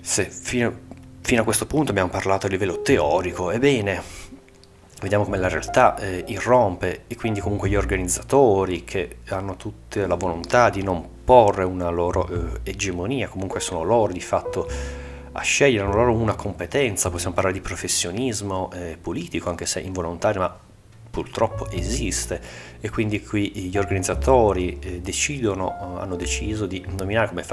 [0.00, 0.72] se fino,
[1.20, 4.02] fino a questo punto abbiamo parlato a livello teorico, ebbene,
[5.02, 10.14] vediamo come la realtà eh, irrompe e quindi comunque gli organizzatori che hanno tutta la
[10.14, 14.68] volontà di non imporre una loro eh, egemonia, comunque sono loro di fatto
[15.30, 20.40] a scegliere, hanno loro una competenza, possiamo parlare di professionismo eh, politico, anche se involontario,
[20.40, 20.58] ma
[21.08, 22.40] purtroppo esiste.
[22.80, 27.44] E quindi qui gli organizzatori eh, decidono, eh, hanno deciso di nominare come,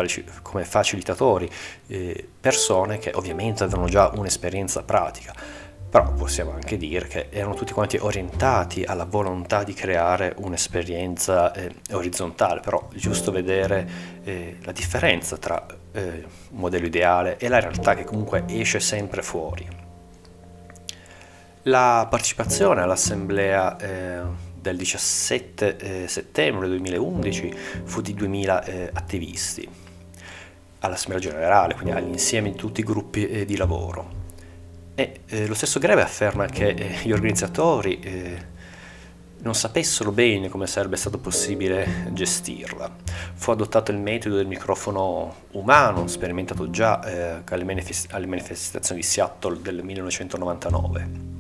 [0.42, 1.48] come facilitatori
[1.86, 5.36] eh, persone che ovviamente avevano già un'esperienza pratica
[5.90, 11.74] però possiamo anche dire che erano tutti quanti orientati alla volontà di creare un'esperienza eh,
[11.92, 13.90] orizzontale, però giusto vedere
[14.24, 19.22] eh, la differenza tra eh, un modello ideale e la realtà che comunque esce sempre
[19.22, 19.66] fuori.
[21.64, 24.22] La partecipazione all'assemblea eh,
[24.60, 27.54] del 17 eh, settembre 2011
[27.86, 29.68] fu di 2000 eh, attivisti
[30.80, 34.26] all'assemblea generale, quindi all'insieme di tutti i gruppi di lavoro
[35.00, 38.56] e eh, lo stesso Greve afferma che eh, gli organizzatori eh,
[39.42, 42.96] non sapessero bene come sarebbe stato possibile gestirla.
[43.36, 49.06] Fu adottato il metodo del microfono umano, sperimentato già eh, alle, manifest- alle manifestazioni di
[49.06, 51.36] Seattle del 1999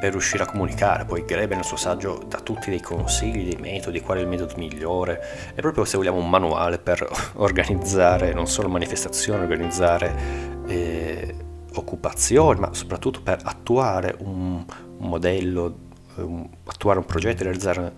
[0.00, 1.04] per riuscire a comunicare.
[1.04, 4.54] Poi Grebe nel suo saggio dà tutti dei consigli, dei metodi, qual è il metodo
[4.56, 5.52] migliore.
[5.54, 11.46] È proprio se vogliamo un manuale per organizzare non solo manifestazioni, organizzare eh,
[11.78, 14.64] occupazione, ma soprattutto per attuare un,
[14.98, 15.78] un modello,
[16.16, 17.92] um, attuare un progetto, realizzare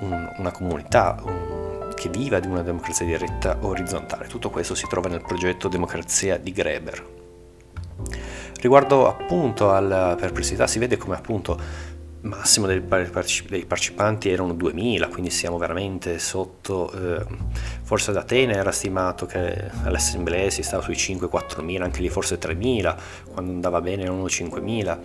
[0.00, 4.26] un, una comunità un, che viva di una democrazia diretta orizzontale.
[4.26, 7.20] Tutto questo si trova nel progetto Democrazia di Greber.
[8.60, 11.58] Riguardo appunto alla perplessità, si vede come appunto
[12.22, 17.24] massimo dei, partecipanti erano 2000, quindi siamo veramente sotto, eh,
[17.82, 22.38] forse ad Atene era stimato che all'assemblea si stava sui 5-4 mila, anche lì forse
[22.38, 22.96] 3 mila,
[23.32, 24.98] quando andava bene erano 5 mila.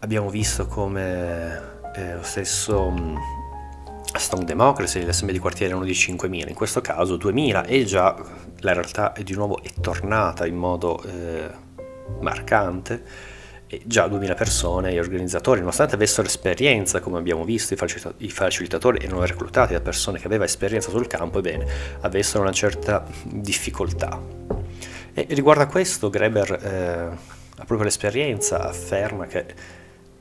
[0.00, 1.60] Abbiamo visto come
[1.94, 3.16] eh, lo stesso mm,
[4.16, 8.16] Stone Democracy, le assemblee di quartiere erano di 5.000, in questo caso 2.000 e già
[8.60, 11.48] la realtà è di nuovo è tornata in modo eh,
[12.20, 13.27] marcante
[13.84, 17.74] già 2000 persone, gli organizzatori, nonostante avessero esperienza, come abbiamo visto,
[18.18, 21.66] i facilitatori erano reclutati da persone che avevano esperienza sul campo, ebbene,
[22.00, 24.18] avessero una certa difficoltà.
[25.12, 27.16] E riguardo a questo, Greber, eh,
[27.56, 29.44] proprio l'esperienza, afferma che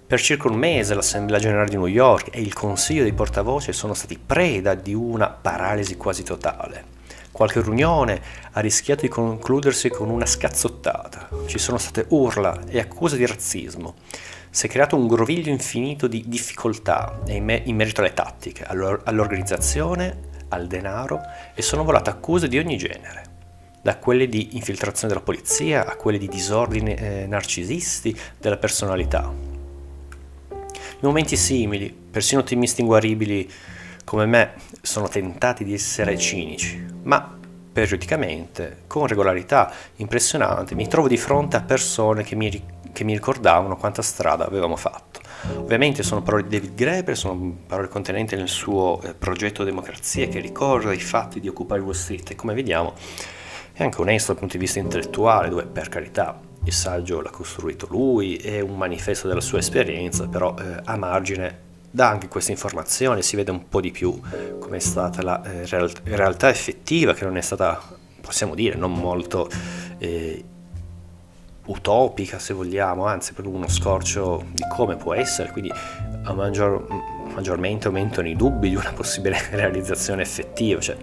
[0.08, 3.94] per circa un mese l'Assemblea Generale di New York e il Consiglio dei portavoce sono
[3.94, 6.96] stati preda di una paralisi quasi totale
[7.38, 8.20] Qualche riunione
[8.54, 11.30] ha rischiato di concludersi con una scazzottata.
[11.46, 13.94] Ci sono state urla e accuse di razzismo.
[14.50, 19.04] Si è creato un groviglio infinito di difficoltà in, me- in merito alle tattiche, all'or-
[19.04, 21.22] all'organizzazione, al denaro
[21.54, 23.26] e sono volate accuse di ogni genere
[23.84, 29.32] da quelle di infiltrazione della polizia a quelle di disordini eh, narcisisti della personalità.
[30.50, 33.48] In momenti simili, persino ottimisti inguaribili
[34.08, 34.54] come me
[34.88, 37.38] sono tentati di essere cinici, ma
[37.74, 42.50] periodicamente, con regolarità impressionante, mi trovo di fronte a persone che mi,
[42.94, 45.20] che mi ricordavano quanta strada avevamo fatto.
[45.58, 50.40] Ovviamente sono parole di David Graeber, sono parole contenenti nel suo eh, progetto Democrazia che
[50.40, 52.94] ricorda i fatti di Occupy Wall Street e come vediamo
[53.74, 57.88] è anche onesto dal punto di vista intellettuale, dove per carità il saggio l'ha costruito
[57.90, 61.66] lui, è un manifesto della sua esperienza, però eh, a margine
[61.98, 64.22] dà anche queste informazioni, si vede un po' di più
[64.60, 67.82] come è stata la eh, real- realtà effettiva, che non è stata,
[68.22, 69.50] possiamo dire, non molto
[69.98, 70.44] eh,
[71.66, 75.72] utopica se vogliamo, anzi proprio uno scorcio di come può essere, quindi
[76.22, 76.86] a maggior,
[77.34, 80.80] maggiormente aumentano i dubbi di una possibile realizzazione effettiva.
[80.80, 80.98] Cioè,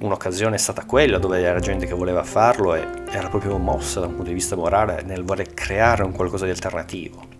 [0.00, 4.06] un'occasione è stata quella dove era gente che voleva farlo e era proprio mossa da
[4.06, 7.33] un punto di vista morale nel voler creare un qualcosa di alternativo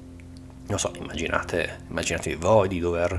[0.66, 3.18] non so, immaginate, immaginatevi voi di dover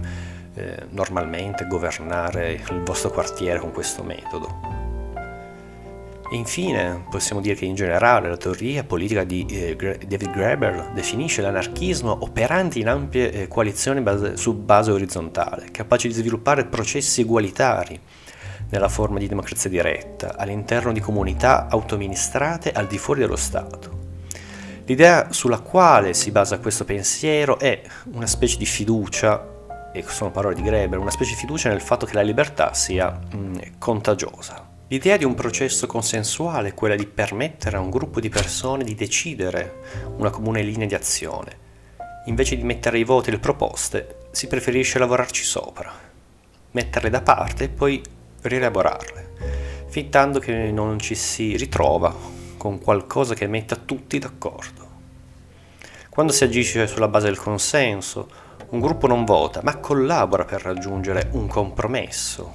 [0.56, 4.84] eh, normalmente governare il vostro quartiere con questo metodo.
[6.32, 11.44] E infine possiamo dire che in generale la teoria politica di eh, David Graeber definisce
[11.44, 18.00] l'anarchismo operante in ampie eh, coalizioni base, su base orizzontale, capace di sviluppare processi egualitari
[18.70, 23.95] nella forma di democrazia diretta all'interno di comunità autoministrate al di fuori dello Stato
[24.88, 29.54] L'idea sulla quale si basa questo pensiero è una specie di fiducia,
[29.92, 33.10] e sono parole di Greber, una specie di fiducia nel fatto che la libertà sia
[33.10, 34.74] mh, mm, contagiosa.
[34.88, 38.94] L'idea di un processo consensuale è quella di permettere a un gruppo di persone di
[38.94, 39.82] decidere
[40.18, 41.64] una comune linea di azione.
[42.26, 45.92] Invece di mettere ai voti le proposte, si preferisce lavorarci sopra,
[46.72, 48.04] metterle da parte e poi
[48.42, 49.30] rielaborarle,
[49.88, 52.35] fin che non ci si ritrova
[52.66, 54.88] con qualcosa che metta tutti d'accordo.
[56.10, 58.28] Quando si agisce sulla base del consenso,
[58.70, 62.54] un gruppo non vota, ma collabora per raggiungere un compromesso,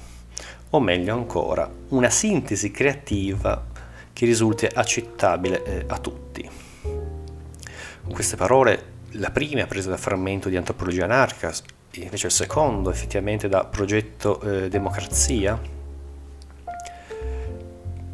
[0.71, 3.67] o meglio ancora, una sintesi creativa
[4.11, 6.49] che risulti accettabile eh, a tutti.
[6.81, 11.53] Con queste parole, la prima è presa da frammento di Antropologia anarchica,
[11.91, 15.57] invece il secondo effettivamente da Progetto eh, Democrazia,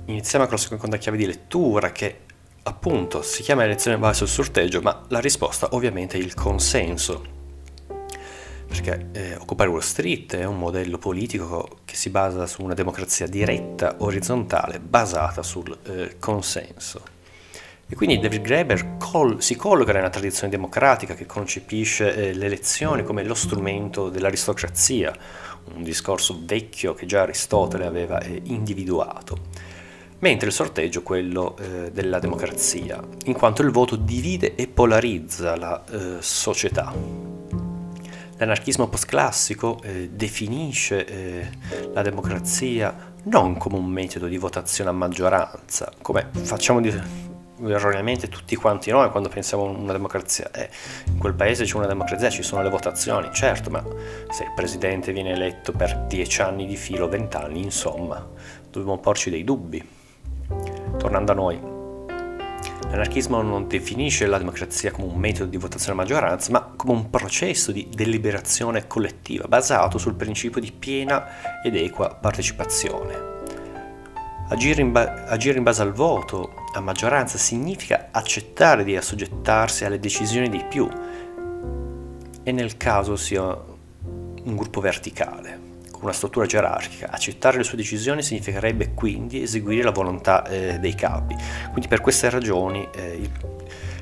[0.08, 2.22] iniziamo con la seconda chiave di lettura che
[2.63, 7.36] appunto si chiama elezione base sul sorteggio, ma la risposta ovviamente è il consenso.
[8.67, 13.26] Perché eh, occupare Wall Street è un modello politico che si basa su una democrazia
[13.26, 17.15] diretta, orizzontale, basata sul eh, consenso.
[17.89, 23.24] E quindi David Graeber col- si colloca nella tradizione democratica che concepisce eh, l'elezione come
[23.24, 25.15] lo strumento dell'aristocrazia,
[25.74, 29.67] un discorso vecchio che già Aristotele aveva eh, individuato
[30.20, 35.84] mentre il sorteggio quello eh, della democrazia, in quanto il voto divide e polarizza la
[35.90, 36.94] eh, società.
[38.38, 41.50] L'anarchismo postclassico eh, definisce eh,
[41.92, 46.94] la democrazia non come un metodo di votazione a maggioranza, come facciamo di,
[47.66, 50.52] erroneamente tutti quanti noi quando pensiamo a una democrazia.
[50.52, 50.70] Eh,
[51.06, 53.84] in quel paese c'è una democrazia, ci sono le votazioni, certo, ma
[54.30, 58.26] se il presidente viene eletto per dieci anni di filo, vent'anni, insomma,
[58.70, 59.96] dobbiamo porci dei dubbi.
[60.98, 61.60] Tornando a noi,
[62.90, 67.10] l'anarchismo non definisce la democrazia come un metodo di votazione a maggioranza, ma come un
[67.10, 73.36] processo di deliberazione collettiva basato sul principio di piena ed equa partecipazione.
[74.50, 80.00] Agire in, ba- agire in base al voto a maggioranza significa accettare di assoggettarsi alle
[80.00, 80.90] decisioni dei più
[82.44, 85.67] e nel caso sia un gruppo verticale
[85.98, 87.10] con una struttura gerarchica.
[87.12, 91.36] Accettare le sue decisioni significherebbe quindi eseguire la volontà eh, dei capi.
[91.72, 93.30] Quindi per queste ragioni eh, il,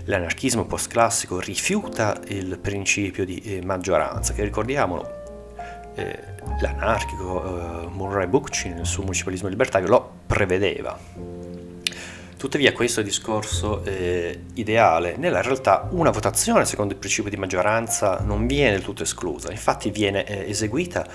[0.05, 5.23] l'anarchismo postclassico rifiuta il principio di eh, maggioranza, che ricordiamolo,
[5.95, 6.19] eh,
[6.59, 10.97] l'anarchico eh, Murray Bookchin nel suo municipalismo libertario lo prevedeva.
[12.37, 18.45] Tuttavia questo discorso eh, ideale, nella realtà una votazione secondo il principio di maggioranza non
[18.45, 21.07] viene del tutto esclusa, infatti viene eh, eseguita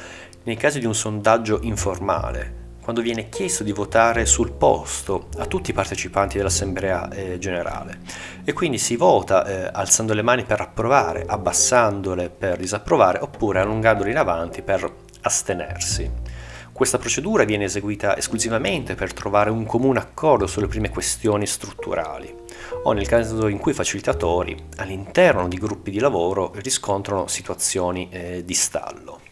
[0.45, 5.71] nei casi di un sondaggio informale, quando viene chiesto di votare sul posto a tutti
[5.71, 8.01] i partecipanti dell'assemblea eh, generale
[8.43, 14.11] e quindi si vota eh, alzando le mani per approvare, abbassandole per disapprovare oppure allungandole
[14.11, 16.11] in avanti per astenersi.
[16.73, 22.35] Questa procedura viene eseguita esclusivamente per trovare un comune accordo sulle prime questioni strutturali
[22.85, 28.43] o nel caso in cui i facilitatori all'interno di gruppi di lavoro riscontrano situazioni eh,
[28.47, 29.30] di stallo.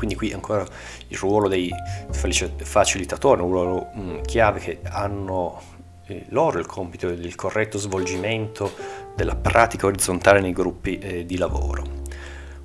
[0.00, 0.66] Quindi qui ancora
[1.08, 1.70] il ruolo dei
[2.10, 5.60] facilitatori, un ruolo mm, chiave che hanno
[6.06, 8.72] eh, loro il compito del corretto svolgimento
[9.14, 11.82] della pratica orizzontale nei gruppi eh, di lavoro.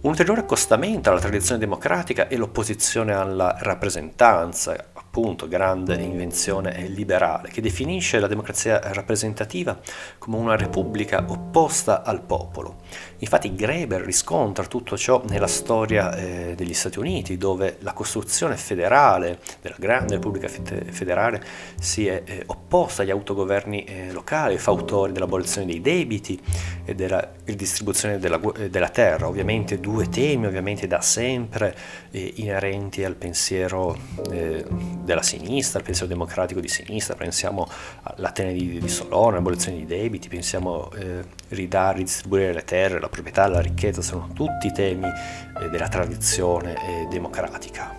[0.06, 7.60] Un ulteriore accostamento alla tradizione democratica è l'opposizione alla rappresentanza, appunto grande invenzione liberale, che
[7.60, 9.78] definisce la democrazia rappresentativa
[10.20, 12.82] come una repubblica opposta al popolo.
[13.26, 19.40] Infatti Greber riscontra tutto ciò nella storia eh, degli Stati Uniti, dove la costruzione federale
[19.62, 21.44] della grande repubblica federale
[21.80, 26.40] si è eh, opposta agli autogoverni eh, locali, fautori dell'abolizione dei debiti
[26.86, 29.28] e della distribuzione della, della terra.
[29.28, 31.76] Ovviamente due temi, ovviamente da sempre
[32.12, 33.98] eh, inerenti al pensiero
[34.30, 34.64] eh,
[35.02, 37.68] della sinistra, il pensiero democratico di sinistra, pensiamo
[38.04, 43.48] all'Atene di, di Solone, all'abolizione dei debiti, pensiamo eh, ridare, ridistribuire le terre, la proprietà,
[43.48, 47.96] la ricchezza, sono tutti temi eh, della tradizione eh, democratica.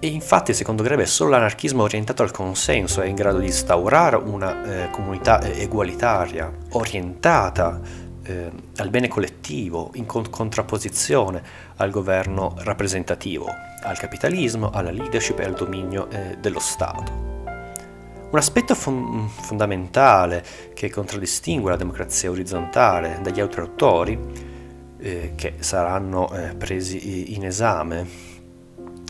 [0.00, 4.84] E infatti, secondo Grebe, solo l'anarchismo orientato al consenso è in grado di instaurare una
[4.84, 7.80] eh, comunità eh, egualitaria, orientata
[8.22, 11.42] eh, al bene collettivo, in con- contrapposizione
[11.76, 13.46] al governo rappresentativo,
[13.82, 17.37] al capitalismo, alla leadership e al dominio eh, dello Stato.
[18.30, 24.18] Un aspetto fon- fondamentale che contraddistingue la democrazia orizzontale dagli altri autori,
[24.98, 28.06] eh, che saranno eh, presi in esame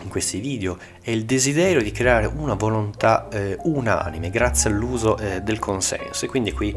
[0.01, 5.41] in questi video, è il desiderio di creare una volontà eh, unanime grazie all'uso eh,
[5.41, 6.23] del consenso.
[6.23, 6.73] E quindi qui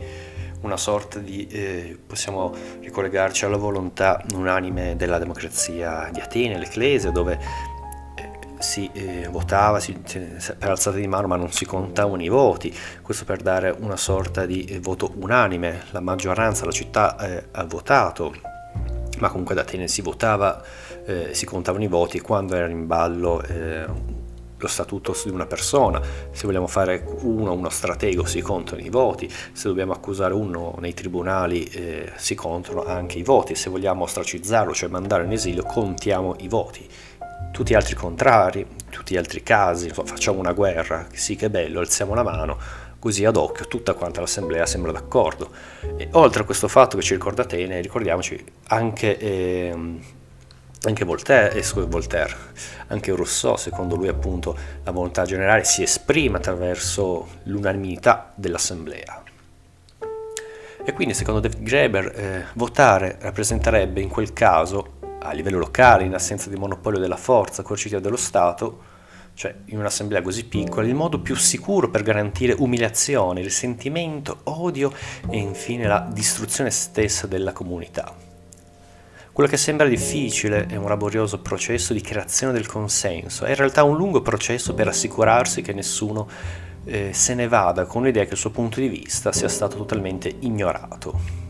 [0.63, 7.39] una sorta di, eh, possiamo ricollegarci alla volontà unanime della democrazia di Atene, l'Ecclesia, dove
[8.63, 13.25] si eh, votava si, per alzata di mano ma non si contavano i voti, questo
[13.25, 18.35] per dare una sorta di eh, voto unanime, la maggioranza, la città eh, ha votato,
[19.19, 20.63] ma comunque ad Atene si votava,
[21.05, 23.43] eh, si contavano i voti quando era in ballo
[24.63, 26.01] lo statuto di una persona,
[26.31, 30.95] se vogliamo fare uno uno stratego si contano i voti, se dobbiamo accusare uno nei
[30.95, 36.37] tribunali eh, si contano anche i voti, se vogliamo ostracizzarlo, cioè mandare in esilio, contiamo
[36.39, 36.89] i voti.
[37.53, 42.15] Tutti gli altri contrari, tutti gli altri casi, facciamo una guerra, sì che bello, alziamo
[42.15, 42.59] la mano,
[42.99, 45.51] così ad occhio tutta quanta l'assemblea sembra d'accordo.
[45.97, 49.19] E oltre a questo fatto che ci ricorda Atene, ricordiamoci anche...
[49.19, 50.01] Eh,
[50.85, 52.35] anche Voltaire, eh, Voltaire,
[52.89, 59.23] anche Rousseau, secondo lui appunto la volontà generale si esprime attraverso l'unanimità dell'assemblea.
[60.85, 66.15] E quindi secondo David Graeber eh, votare rappresenterebbe in quel caso, a livello locale, in
[66.15, 68.91] assenza di monopolio della forza coercitiva dello Stato,
[69.35, 74.93] cioè in un'assemblea così piccola, il modo più sicuro per garantire umiliazione, risentimento, odio
[75.31, 78.15] e infine la distruzione stessa della comunità.
[79.33, 83.83] Quello che sembra difficile è un laborioso processo di creazione del consenso, è in realtà
[83.83, 86.29] un lungo processo per assicurarsi che nessuno
[86.85, 90.31] eh, se ne vada con l'idea che il suo punto di vista sia stato totalmente
[90.41, 91.42] ignorato.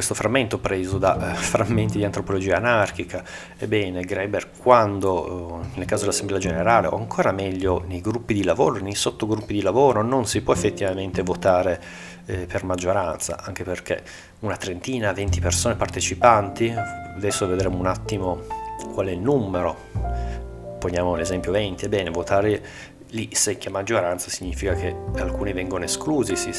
[0.00, 3.22] Questo frammento preso da eh, frammenti di antropologia anarchica,
[3.58, 8.80] ebbene Greber quando eh, nel caso dell'Assemblea Generale o ancora meglio nei gruppi di lavoro,
[8.80, 11.82] nei sottogruppi di lavoro non si può effettivamente votare
[12.24, 14.02] eh, per maggioranza, anche perché
[14.38, 16.74] una trentina, 20 persone partecipanti,
[17.14, 18.40] adesso vedremo un attimo
[18.94, 19.76] qual è il numero,
[20.78, 22.62] poniamo l'esempio 20, ebbene votare
[23.10, 26.52] lì secchia maggioranza significa che alcuni vengono esclusi, si,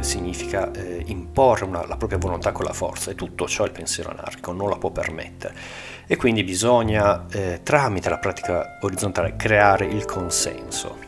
[0.00, 4.10] significa eh, imporre una, la propria volontà con la forza e tutto ciò il pensiero
[4.10, 5.54] anarchico non la può permettere
[6.06, 11.06] e quindi bisogna eh, tramite la pratica orizzontale creare il consenso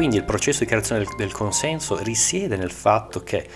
[0.00, 3.46] quindi il processo di creazione del, del consenso risiede nel fatto che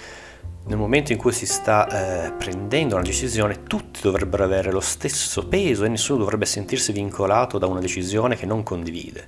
[0.67, 5.49] nel momento in cui si sta eh, prendendo una decisione, tutti dovrebbero avere lo stesso
[5.49, 9.27] peso e nessuno dovrebbe sentirsi vincolato da una decisione che non condivide.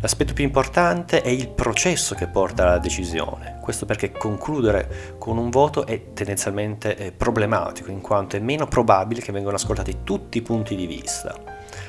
[0.00, 3.58] L'aspetto più importante è il processo che porta alla decisione.
[3.62, 9.22] Questo perché concludere con un voto è tendenzialmente eh, problematico, in quanto è meno probabile
[9.22, 11.34] che vengano ascoltati tutti i punti di vista.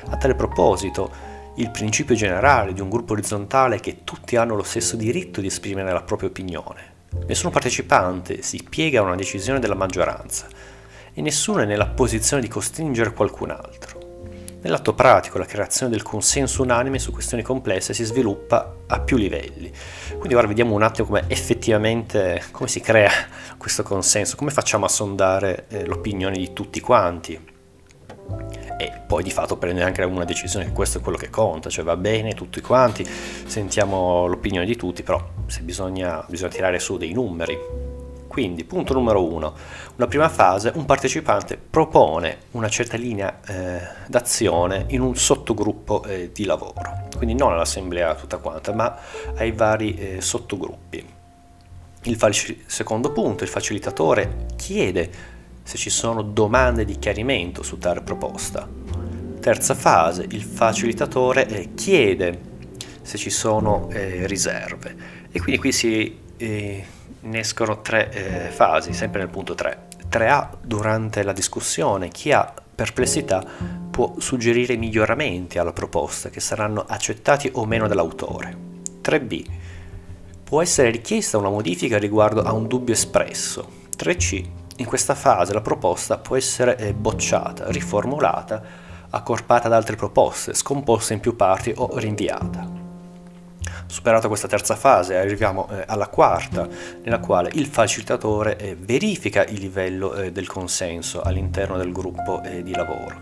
[0.08, 1.10] A tale proposito,
[1.56, 5.48] il principio generale di un gruppo orizzontale è che tutti hanno lo stesso diritto di
[5.48, 6.96] esprimere la propria opinione.
[7.26, 10.46] Nessun partecipante si piega a una decisione della maggioranza
[11.12, 13.97] e nessuno è nella posizione di costringere qualcun altro.
[14.60, 19.70] Nell'atto pratico la creazione del consenso unanime su questioni complesse si sviluppa a più livelli.
[20.16, 23.10] Quindi ora vediamo un attimo come effettivamente come si crea
[23.56, 27.56] questo consenso, come facciamo a sondare eh, l'opinione di tutti quanti.
[28.80, 31.84] e poi di fatto prende anche una decisione che questo è quello che conta, cioè
[31.84, 37.12] va bene tutti quanti, sentiamo l'opinione di tutti, però se bisogna, bisogna tirare su dei
[37.12, 37.87] numeri.
[38.38, 39.52] Quindi, punto numero uno,
[39.96, 46.30] una prima fase, un partecipante propone una certa linea eh, d'azione in un sottogruppo eh,
[46.32, 48.96] di lavoro, quindi non all'assemblea tutta quanta, ma
[49.34, 51.04] ai vari eh, sottogruppi.
[52.02, 55.10] Il faci- secondo punto, il facilitatore chiede
[55.64, 58.68] se ci sono domande di chiarimento su tale proposta.
[59.40, 62.40] Terza fase, il facilitatore eh, chiede
[63.02, 64.94] se ci sono eh, riserve
[65.32, 66.26] e quindi qui si
[67.28, 69.86] eh, innescono tre eh, fasi, sempre nel punto 3.
[70.10, 73.44] 3A durante la discussione, chi ha perplessità
[73.90, 78.56] può suggerire miglioramenti alla proposta che saranno accettati o meno dall'autore.
[79.02, 79.44] 3B
[80.44, 83.68] può essere richiesta una modifica riguardo a un dubbio espresso.
[83.98, 84.44] 3C
[84.76, 88.62] in questa fase la proposta può essere eh, bocciata, riformulata,
[89.10, 92.77] accorpata ad altre proposte, scomposta in più parti o rinviata.
[93.88, 96.68] Superata questa terza fase arriviamo eh, alla quarta,
[97.02, 102.72] nella quale il facilitatore eh, verifica il livello eh, del consenso all'interno del gruppo di
[102.72, 103.20] lavoro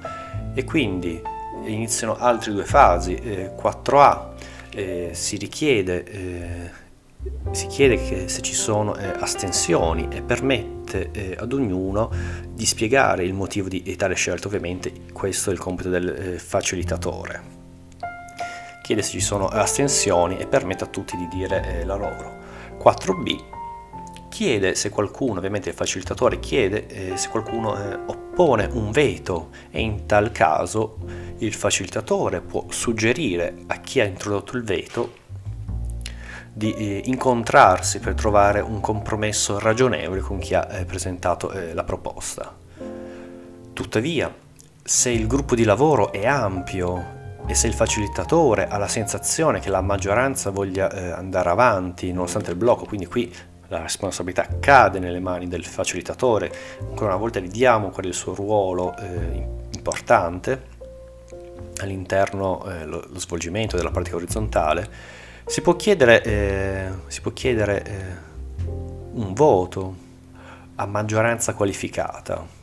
[0.55, 1.23] e quindi
[1.65, 3.15] iniziano altre due fasi.
[3.15, 4.29] 4A
[4.71, 6.85] eh, si richiede
[7.51, 12.11] si chiede che se ci sono eh, astensioni e permette eh, ad ognuno
[12.53, 17.66] di spiegare il motivo di tale scelta, ovviamente questo è il compito del eh, facilitatore.
[18.87, 22.37] Chiede se ci sono astensioni e permette a tutti di dire eh, la loro.
[22.79, 29.49] 4b chiede se qualcuno, ovviamente il facilitatore chiede eh, se qualcuno eh, oppone un veto
[29.73, 30.99] e in tal caso
[31.39, 35.15] il facilitatore può suggerire a chi ha introdotto il veto
[36.53, 41.83] di eh, incontrarsi per trovare un compromesso ragionevole con chi ha eh, presentato eh, la
[41.83, 42.57] proposta.
[43.73, 44.33] Tuttavia,
[44.81, 47.15] se il gruppo di lavoro è ampio
[47.47, 52.51] e se il facilitatore ha la sensazione che la maggioranza voglia eh, andare avanti nonostante
[52.51, 53.33] il blocco, quindi qui
[53.69, 58.35] la responsabilità cade nelle mani del facilitatore, ancora una volta vediamo qual è il suo
[58.35, 60.75] ruolo eh, importante
[61.79, 64.89] all'interno eh, lo, lo svolgimento della pratica orizzontale,
[65.45, 68.05] si può chiedere, eh, si può chiedere eh,
[69.13, 69.95] un voto
[70.75, 72.56] a maggioranza qualificata.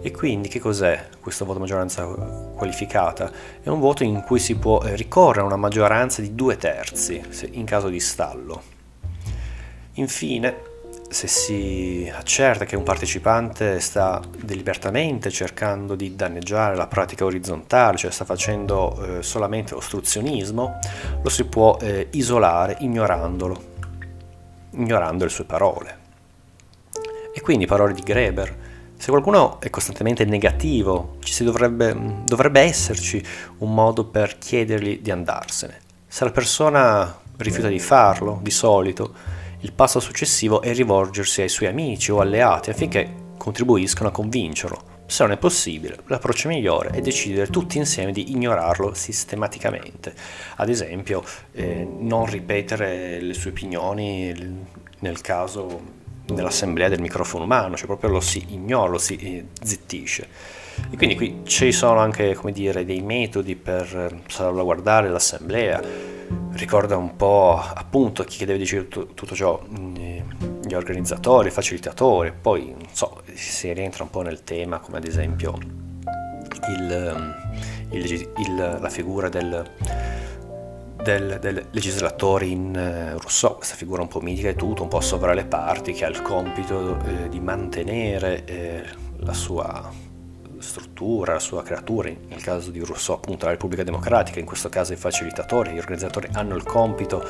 [0.00, 3.30] E quindi che cos'è questo voto maggioranza qualificata?
[3.60, 7.20] È un voto in cui si può eh, ricorrere a una maggioranza di due terzi
[7.52, 8.62] in caso di stallo.
[9.94, 10.66] Infine,
[11.08, 18.10] se si accerta che un partecipante sta deliberatamente cercando di danneggiare la pratica orizzontale, cioè
[18.10, 20.78] sta facendo eh, solamente ostruzionismo,
[21.22, 23.62] lo si può eh, isolare ignorandolo,
[24.72, 25.98] ignorando le sue parole.
[27.34, 28.67] E quindi parole di Greber.
[29.00, 33.24] Se qualcuno è costantemente negativo, ci dovrebbe, dovrebbe esserci
[33.58, 35.78] un modo per chiedergli di andarsene.
[36.08, 39.14] Se la persona rifiuta di farlo, di solito,
[39.60, 44.96] il passo successivo è rivolgersi ai suoi amici o alleati affinché contribuiscano a convincerlo.
[45.06, 50.12] Se non è possibile, l'approccio migliore è decidere tutti insieme di ignorarlo sistematicamente.
[50.56, 51.22] Ad esempio,
[51.52, 54.66] eh, non ripetere le sue opinioni
[54.98, 60.28] nel caso dell'assemblea del microfono umano, cioè proprio lo si ignora, lo si eh, zittisce.
[60.90, 66.16] E quindi qui ci sono anche, dire, dei metodi per eh, salvaguardare l'assemblea
[66.52, 69.94] ricorda un po' appunto chi deve decidere tutto, tutto ciò, mm,
[70.64, 75.56] gli organizzatori, i facilitatori, poi so, si rientra un po' nel tema come ad esempio
[76.68, 79.64] il, mm, il, il, la figura del,
[81.08, 85.00] del, del, legislatore in uh, Rousseau, questa figura un po' mitica e tutto, un po'
[85.00, 88.84] sovra le parti, che ha il compito eh, di mantenere eh,
[89.16, 89.90] la sua
[90.58, 94.92] struttura, la sua creatura, nel caso di Rousseau appunto la Repubblica Democratica, in questo caso
[94.92, 97.24] i facilitatori, gli organizzatori hanno il compito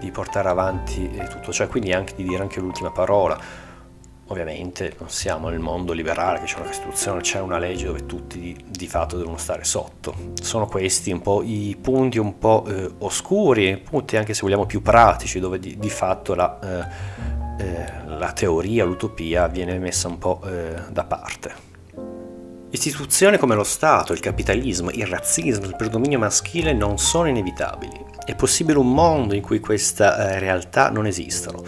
[0.00, 3.38] di portare avanti tutto ciò, quindi anche di dire anche l'ultima parola.
[4.28, 8.40] Ovviamente non siamo nel mondo liberale, che c'è una Costituzione, c'è una legge dove tutti
[8.40, 10.32] di, di fatto devono stare sotto.
[10.40, 14.80] Sono questi un po' i punti un po' eh, oscuri, punti anche se vogliamo più
[14.80, 16.58] pratici, dove di, di fatto la,
[17.58, 21.72] eh, eh, la, teoria, l'utopia viene messa un po' eh, da parte.
[22.70, 28.04] Istituzioni come lo Stato, il capitalismo, il razzismo, il predominio maschile non sono inevitabili.
[28.24, 31.62] È possibile un mondo in cui questa eh, realtà non esistono,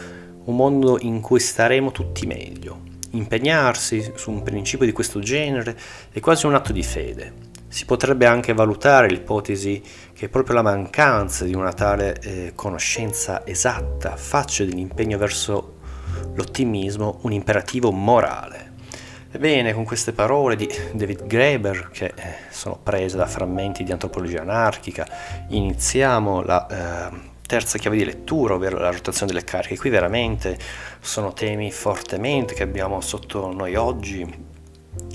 [0.47, 2.80] un mondo in cui staremo tutti meglio.
[3.11, 5.78] Impegnarsi su un principio di questo genere
[6.11, 7.44] è quasi un atto di fede.
[7.68, 9.82] Si potrebbe anche valutare l'ipotesi
[10.12, 15.74] che proprio la mancanza di una tale eh, conoscenza esatta faccia dell'impegno verso
[16.34, 18.66] l'ottimismo un imperativo morale
[19.36, 24.40] Ebbene, con queste parole di David Graeber, che eh, sono prese da frammenti di antropologia
[24.40, 25.07] anarchica,
[25.49, 26.66] iniziamo la
[27.11, 29.78] eh, terza chiave di lettura, ovvero la rotazione delle cariche.
[29.78, 30.59] Qui veramente
[31.01, 34.55] sono temi fortemente che abbiamo sotto noi oggi,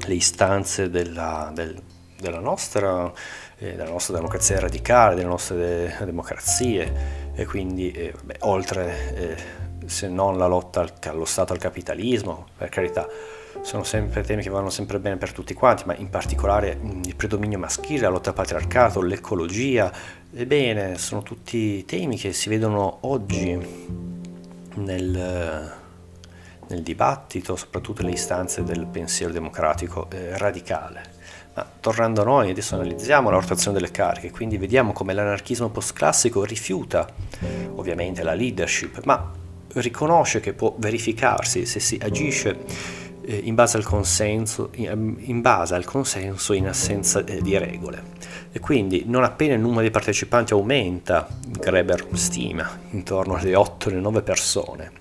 [0.06, 1.80] le istanze della, del,
[2.20, 3.12] della, nostra,
[3.58, 9.88] eh, della nostra democrazia radicale, delle nostre de- democrazie, e quindi eh, beh, oltre eh,
[9.88, 13.08] se non la lotta al, allo Stato, al capitalismo, per carità,
[13.62, 17.60] sono sempre temi che vanno sempre bene per tutti quanti, ma in particolare il predominio
[17.60, 19.92] maschile, la lotta al patriarcato, l'ecologia,
[20.34, 23.58] ebbene, sono tutti temi che si vedono oggi
[24.76, 25.74] nel,
[26.68, 31.20] nel dibattito, soprattutto nelle istanze del pensiero democratico eh, radicale.
[31.54, 36.46] Ma tornando a noi, adesso analizziamo la rotazione delle cariche, quindi vediamo come l'anarchismo postclassico
[36.46, 37.06] rifiuta
[37.76, 39.32] ovviamente la leadership, ma
[39.74, 46.54] riconosce che può verificarsi se si agisce in, base al consenso, in base al consenso
[46.54, 48.20] in assenza eh, di regole.
[48.52, 54.92] E quindi non appena il numero di partecipanti aumenta, Greber stima intorno alle 8-9 persone,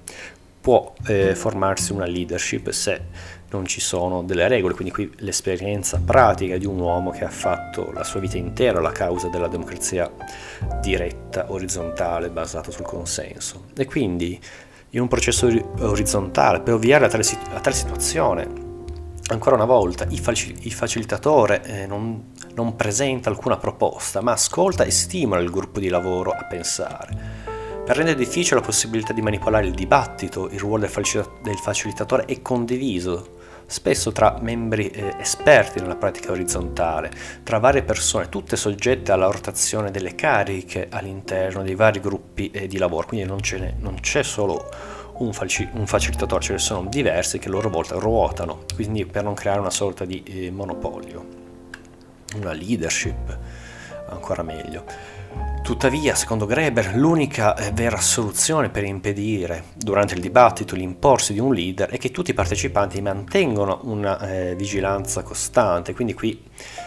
[0.61, 3.01] può eh, formarsi una leadership se
[3.51, 7.91] non ci sono delle regole, quindi qui l'esperienza pratica di un uomo che ha fatto
[7.93, 10.11] la sua vita intera la causa della democrazia
[10.81, 13.65] diretta, orizzontale, basata sul consenso.
[13.77, 14.41] E quindi
[14.91, 15.49] in un processo
[15.81, 18.69] orizzontale per ovviare a tale, a tale situazione.
[19.29, 25.41] Ancora una volta, il, facilitatore eh, non, non presenta alcuna proposta, ma ascolta e stimola
[25.41, 27.49] il gruppo di lavoro a pensare.
[27.85, 33.39] Per rendere difficile la possibilità di manipolare il dibattito, il ruolo del, facilitatore è condiviso
[33.71, 37.11] spesso tra membri eh, esperti nella pratica orizzontale,
[37.45, 42.79] tra varie persone, tutte soggette alla rotazione delle cariche all'interno dei vari gruppi eh, di
[42.79, 43.39] lavoro, quindi non,
[43.79, 44.69] non c'è solo
[45.19, 49.23] un, falci- un, facilitatore, ce ne sono diversi che a loro volta ruotano, quindi per
[49.23, 51.25] non creare una sorta di eh, monopolio,
[52.35, 53.39] una leadership,
[54.09, 54.85] ancora meglio.
[55.63, 61.55] Tuttavia, secondo Greber, l'unica eh, vera soluzione per impedire durante il dibattito l'imporsi di un
[61.55, 66.43] leader è che tutti i partecipanti mantengono una eh, vigilanza costante, quindi qui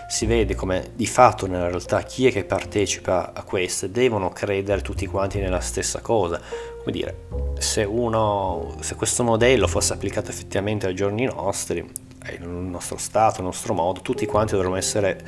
[0.10, 4.82] si vede come di fatto nella realtà chi è che partecipa a queste devono credere
[4.82, 6.42] tutti quanti nella stessa cosa.
[6.80, 7.28] Come dire,
[7.60, 11.90] se, uno, se questo modello fosse applicato effettivamente ai giorni nostri,
[12.32, 15.22] il nostro stato, il nostro modo, tutti quanti dovremmo essere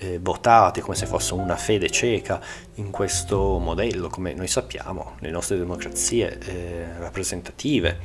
[0.00, 2.40] eh, votati come se fosse una fede cieca
[2.76, 7.98] in questo modello, come noi sappiamo, le nostre democrazie eh, rappresentative,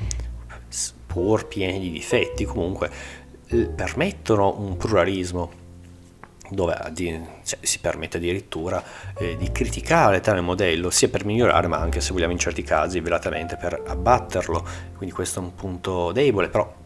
[1.07, 2.91] pur piene di difetti, comunque
[3.47, 5.63] eh, permettono un pluralismo
[6.49, 6.75] dove
[7.43, 8.83] cioè, si permette addirittura
[9.17, 12.99] eh, di criticare tale modello sia per migliorare ma anche se vogliamo in certi casi
[12.99, 14.63] velatamente per abbatterlo.
[14.95, 16.83] Quindi questo è un punto debole però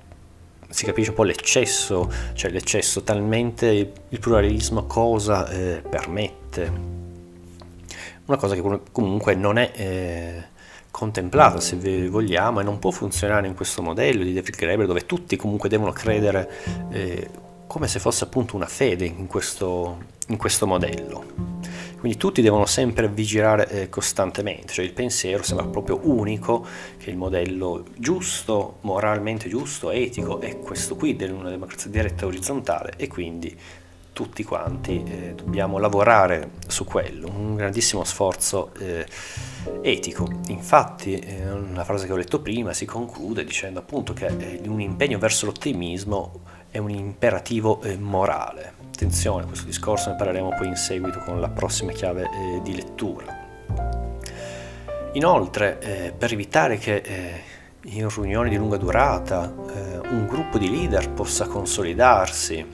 [0.69, 6.97] si capisce un po' l'eccesso, cioè l'eccesso talmente il pluralismo cosa eh, permette.
[8.25, 10.43] Una cosa che comunque non è eh,
[10.91, 15.35] contemplata, se vogliamo, e non può funzionare in questo modello di David Graeber dove tutti
[15.35, 16.51] comunque devono credere
[16.91, 17.29] eh,
[17.65, 19.97] come se fosse appunto una fede in questo,
[20.27, 21.57] in questo modello.
[21.99, 26.65] Quindi tutti devono sempre vigilare eh, costantemente, cioè il pensiero sembra proprio unico,
[26.97, 33.07] che il modello giusto, moralmente giusto, etico è questo qui della democrazia diretta orizzontale e
[33.07, 33.57] quindi
[34.13, 39.05] tutti quanti eh, dobbiamo lavorare su quello, un grandissimo sforzo eh,
[39.81, 40.27] etico.
[40.47, 44.81] Infatti, eh, una frase che ho letto prima si conclude dicendo appunto che eh, un
[44.81, 48.78] impegno verso l'ottimismo è un imperativo eh, morale.
[49.01, 53.33] Attenzione, questo discorso ne parleremo poi in seguito con la prossima chiave eh, di lettura.
[55.13, 57.41] Inoltre, eh, per evitare che eh,
[57.83, 62.67] in riunioni di lunga durata eh, un gruppo di leader possa consolidarsi,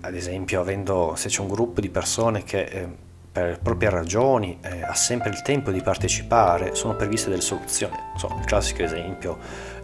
[0.00, 2.88] ad esempio avendo, se c'è un gruppo di persone che eh,
[3.30, 7.96] per proprie ragioni ha sempre il tempo di partecipare, sono previste delle soluzioni.
[8.14, 9.38] Insomma, il classico esempio,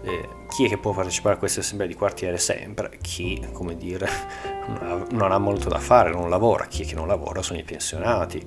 [0.06, 2.96] eh, chi è che può partecipare a queste assemblee di quartiere sempre?
[3.00, 4.08] Chi, come dire,
[5.10, 8.44] non ha molto da fare, non lavora, chi è che non lavora sono i pensionati.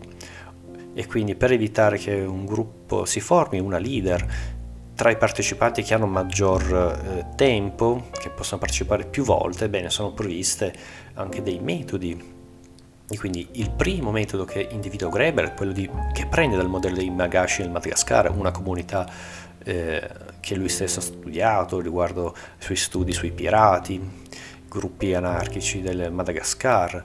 [0.94, 4.58] E quindi per evitare che un gruppo si formi, una leader,
[4.96, 10.14] tra i partecipanti che hanno maggior eh, tempo, che possono partecipare più volte, bene, sono
[10.14, 10.74] previste
[11.16, 12.38] anche dei metodi.
[13.12, 16.96] E quindi il primo metodo che individua Greber è quello di, che prende dal modello
[16.96, 19.10] dei Magashi del Madagascar, una comunità
[19.64, 24.00] eh, che lui stesso ha studiato riguardo i suoi studi sui pirati,
[24.68, 27.04] gruppi anarchici del Madagascar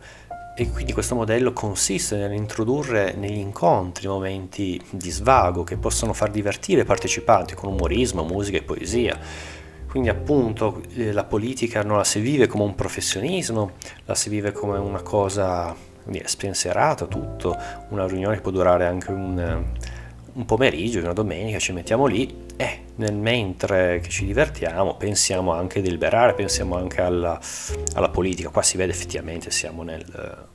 [0.57, 6.83] e quindi questo modello consiste nell'introdurre negli incontri momenti di svago che possono far divertire
[6.83, 9.19] i partecipanti con umorismo, musica e poesia.
[9.89, 13.73] quindi appunto eh, la politica non la si vive come un professionismo,
[14.05, 15.75] la si vive come una cosa
[16.25, 17.57] spensierata, tutto,
[17.89, 19.65] una riunione che può durare anche un,
[20.35, 25.81] un pomeriggio, una domenica, ci mettiamo lì e nel mentre che ci divertiamo pensiamo anche
[25.81, 27.41] a deliberare, pensiamo anche alla,
[27.95, 30.47] alla politica, qua si vede effettivamente siamo nel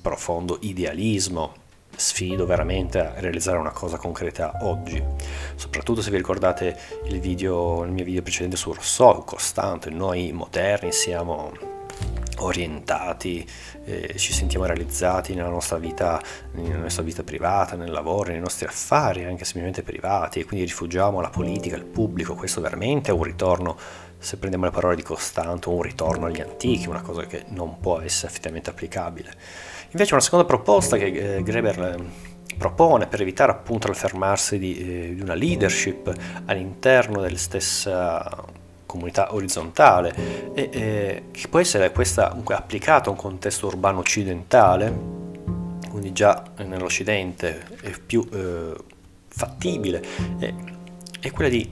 [0.00, 1.54] profondo idealismo,
[1.94, 5.02] sfido veramente a realizzare una cosa concreta oggi.
[5.54, 6.76] Soprattutto se vi ricordate
[7.06, 11.52] il, video, il mio video precedente su Rousseau, costante, noi moderni siamo
[12.40, 13.46] orientati,
[13.84, 16.20] eh, ci sentiamo realizzati nella nostra, vita,
[16.52, 21.20] nella nostra vita privata, nel lavoro, nei nostri affari, anche semplicemente privati, e quindi rifugiamo
[21.20, 23.76] la politica, il pubblico, questo veramente è un ritorno,
[24.18, 28.00] se prendiamo le parole di Costante, un ritorno agli antichi, una cosa che non può
[28.00, 29.32] essere effettivamente applicabile.
[29.90, 35.14] Invece una seconda proposta che eh, Greber eh, propone per evitare appunto l'affermarsi di, eh,
[35.14, 36.12] di una leadership
[36.44, 38.58] all'interno della stessa
[38.90, 44.92] comunità orizzontale e eh, che può essere questa applicata a un contesto urbano occidentale,
[45.88, 48.74] quindi già nell'Occidente è più eh,
[49.28, 50.02] fattibile,
[50.38, 50.52] è,
[51.20, 51.70] è quella di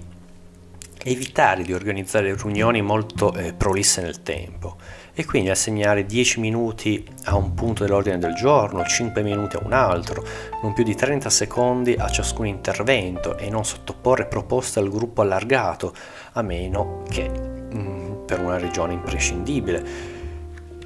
[1.02, 4.76] evitare di organizzare riunioni molto eh, prolisse nel tempo
[5.18, 9.72] e quindi assegnare 10 minuti a un punto dell'ordine del giorno, 5 minuti a un
[9.72, 10.24] altro,
[10.62, 15.92] non più di 30 secondi a ciascun intervento e non sottoporre proposte al gruppo allargato,
[16.34, 19.84] a meno che mh, mm, per una regione imprescindibile.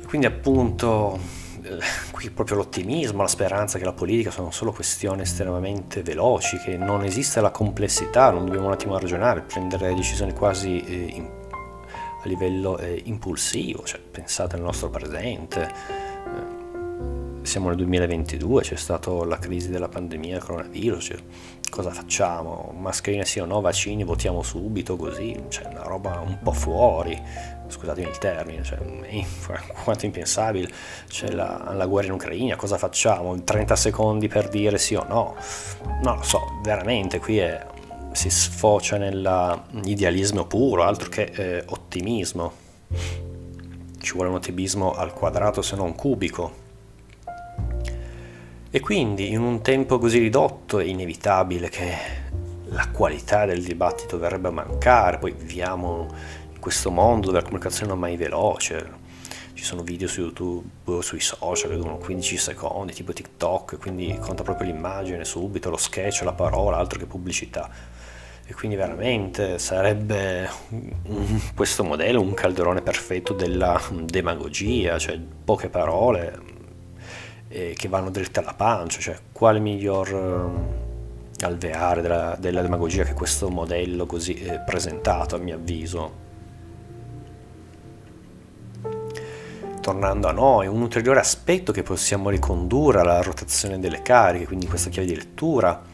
[0.07, 1.19] Quindi appunto
[1.63, 1.77] eh,
[2.11, 7.05] qui proprio l'ottimismo, la speranza che la politica sono solo questioni estremamente veloci, che non
[7.05, 11.41] esiste la complessità, non dobbiamo un attimo ragionare, prendere decisioni quasi eh,
[12.23, 16.63] a livello eh, impulsivo, cioè, pensate al nostro presente, eh,
[17.45, 21.19] siamo nel 2022, c'è stata la crisi della pandemia, del coronavirus, cioè,
[21.69, 22.73] cosa facciamo?
[22.79, 27.21] Mascherine sì o no, vaccini, votiamo subito così, cioè una roba un po' fuori,
[27.67, 28.79] scusatemi il termine, cioè,
[29.83, 30.71] quanto impensabile,
[31.09, 33.43] c'è la, la, guerra in Ucraina, cosa facciamo?
[33.43, 35.35] 30 secondi per dire sì o no?
[36.03, 37.67] Non lo so, veramente qui è
[38.13, 42.53] si sfocia nell'idealismo puro, altro che eh, ottimismo.
[43.99, 46.61] Ci vuole un ottimismo al quadrato se non cubico.
[48.71, 51.95] E quindi in un tempo così ridotto è inevitabile che
[52.67, 56.09] la qualità del dibattito verrebbe a mancare, poi viviamo
[56.53, 59.01] in questo mondo dove la comunicazione non è mai veloce,
[59.53, 64.43] ci sono video su YouTube, sui social che durano 15 secondi, tipo TikTok, quindi conta
[64.43, 67.92] proprio l'immagine subito, lo sketch, la parola, altro che pubblicità
[68.53, 70.47] e quindi veramente sarebbe
[71.57, 76.39] questo modello un calderone perfetto della demagogia, cioè poche parole
[77.49, 80.09] eh, che vanno dritte alla pancia, cioè quale miglior
[81.41, 86.21] eh, alveare della, della, demagogia che questo modello così eh, presentato a mio avviso.
[89.81, 94.91] Tornando a noi, un ulteriore aspetto che possiamo ricondurre alla rotazione delle cariche, quindi questa
[94.91, 95.91] chiave di lettura,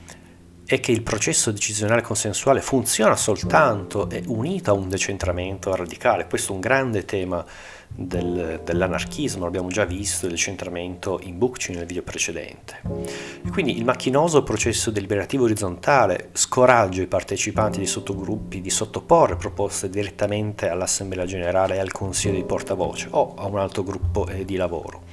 [0.69, 6.27] è che il processo decisionale consensuale funziona soltanto e unito a un decentramento radicale.
[6.27, 7.43] Questo è un grande tema
[7.89, 12.83] del, dell'anarchismo, l'abbiamo già visto, il decentramento in Bookchin nel video precedente.
[12.85, 19.89] E quindi il macchinoso processo deliberativo orizzontale scoraggia i partecipanti di sottogruppi di sottoporre proposte
[19.89, 24.57] direttamente all'Assemblea Generale e al Consiglio di portavoce o a un altro gruppo eh, di
[24.57, 25.05] lavoro,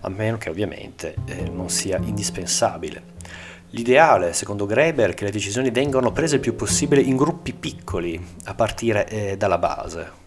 [0.00, 3.50] a meno che ovviamente eh, non sia indispensabile.
[3.74, 8.22] L'ideale, secondo Greber, è che le decisioni vengano prese il più possibile in gruppi piccoli,
[8.44, 10.20] a partire eh, dalla base.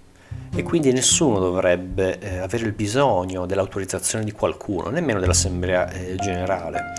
[0.56, 6.94] E quindi nessuno dovrebbe eh, avere il bisogno dell'autorizzazione di qualcuno, nemmeno dell'assemblea eh, generale.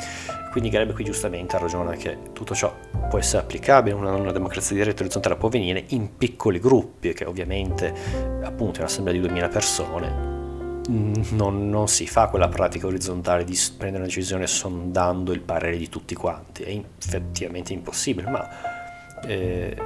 [0.53, 2.72] Quindi Greber qui giustamente ragiona che tutto ciò
[3.09, 7.92] può essere applicabile, una, una democrazia diretta orizzontale può avvenire in piccoli gruppi, che ovviamente
[8.44, 10.36] appunto in un'assemblea di 2000 persone
[10.89, 15.89] non, non, si fa quella pratica orizzontale di prendere una decisione sondando il parere di
[15.89, 18.49] tutti quanti, è effettivamente impossibile, ma
[19.24, 19.76] eh,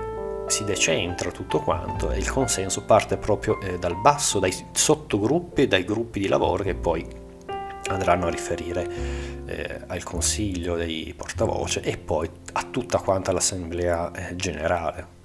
[0.47, 5.85] si decentra tutto quanto e il consenso parte proprio eh, dal basso, dai sottogruppi dai
[5.85, 7.07] gruppi di lavoro che poi
[7.89, 8.89] andranno a riferire
[9.47, 15.19] eh, al consiglio dei portavoce e poi a tutta quanta l'assemblea eh, generale.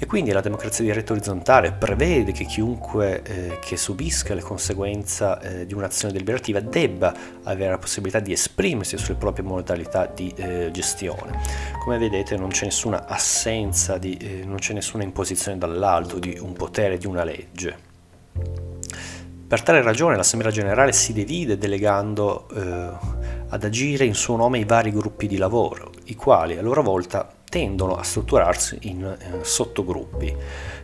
[0.00, 5.66] E quindi la democrazia diretta orizzontale prevede che chiunque eh, che subisca le conseguenze eh,
[5.66, 11.40] di un'azione deliberativa debba avere la possibilità di esprimersi sulle proprie modalità di eh, gestione.
[11.82, 16.52] Come vedete non c'è nessuna assenza, di, eh, non c'è nessuna imposizione dall'alto di un
[16.52, 17.86] potere, di una legge.
[19.48, 22.90] Per tale ragione l'Assemblea Generale si divide delegando eh,
[23.48, 27.32] ad agire in suo nome i vari gruppi di lavoro, i quali a loro volta
[27.48, 30.34] tendono a strutturarsi in eh, sottogruppi.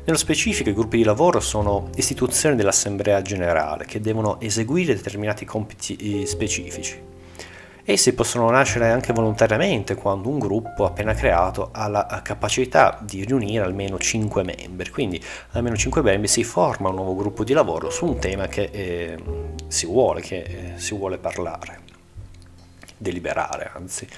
[0.05, 6.23] Nello specifico i gruppi di lavoro sono istituzioni dell'Assemblea Generale che devono eseguire determinati compiti
[6.23, 7.13] eh, specifici.
[7.87, 13.63] Essi possono nascere anche volontariamente quando un gruppo appena creato ha la capacità di riunire
[13.63, 18.07] almeno 5 membri, quindi almeno 5 membri si forma un nuovo gruppo di lavoro su
[18.07, 19.23] un tema che eh,
[19.69, 21.81] si vuole, che eh, si vuole parlare,
[22.97, 24.09] deliberare anzi.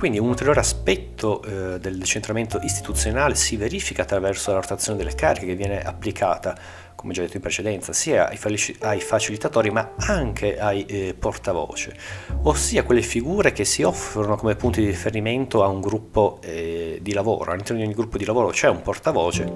[0.00, 5.44] Quindi un ulteriore aspetto eh, del decentramento istituzionale si verifica attraverso la rotazione delle cariche
[5.44, 6.56] che viene applicata
[7.00, 11.96] come già detto in precedenza, sia ai, facilitatori ma anche ai eh, portavoce,
[12.42, 17.14] ossia quelle figure che si offrono come punti di riferimento a un gruppo eh, di
[17.14, 17.52] lavoro.
[17.52, 19.50] All'interno di ogni gruppo di lavoro c'è un portavoce,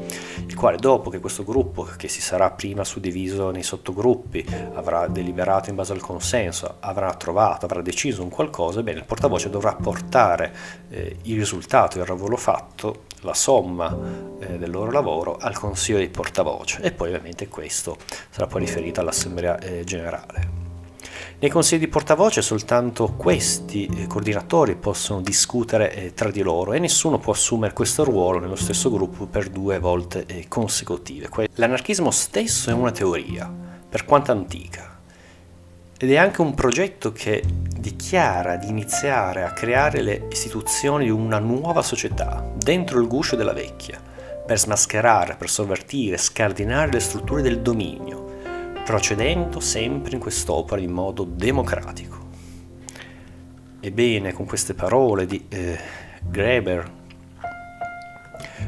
[0.46, 4.42] il quale dopo che questo gruppo, che si sarà prima suddiviso nei sottogruppi,
[4.72, 9.50] avrà deliberato in base al consenso, avrà trovato, avrà deciso un qualcosa, bene, il portavoce
[9.50, 10.50] dovrà portare
[10.88, 13.96] eh, il risultato, il lavoro fatto la somma
[14.38, 17.96] eh, del loro lavoro al consiglio dei portavoce e poi ovviamente questo
[18.30, 20.62] sarà poi riferito all'assemblea eh, generale.
[21.40, 26.78] Nei consigli di portavoce soltanto questi eh, coordinatori possono discutere eh, tra di loro e
[26.78, 31.28] nessuno può assumere questo ruolo nello stesso gruppo per due volte eh, consecutive.
[31.56, 33.52] L'anarchismo stesso è una teoria,
[33.88, 35.00] per quanto antica,
[35.98, 37.42] ed è anche un progetto che
[37.78, 43.52] dichiara di iniziare a creare le istituzioni di una nuova società dentro il guscio della
[43.52, 44.00] vecchia,
[44.46, 48.32] per smascherare, per sovvertire, scardinare le strutture del dominio,
[48.84, 52.22] procedendo sempre in quest'opera in modo democratico.
[53.80, 55.78] Ebbene, con queste parole di eh,
[56.22, 56.90] Greber,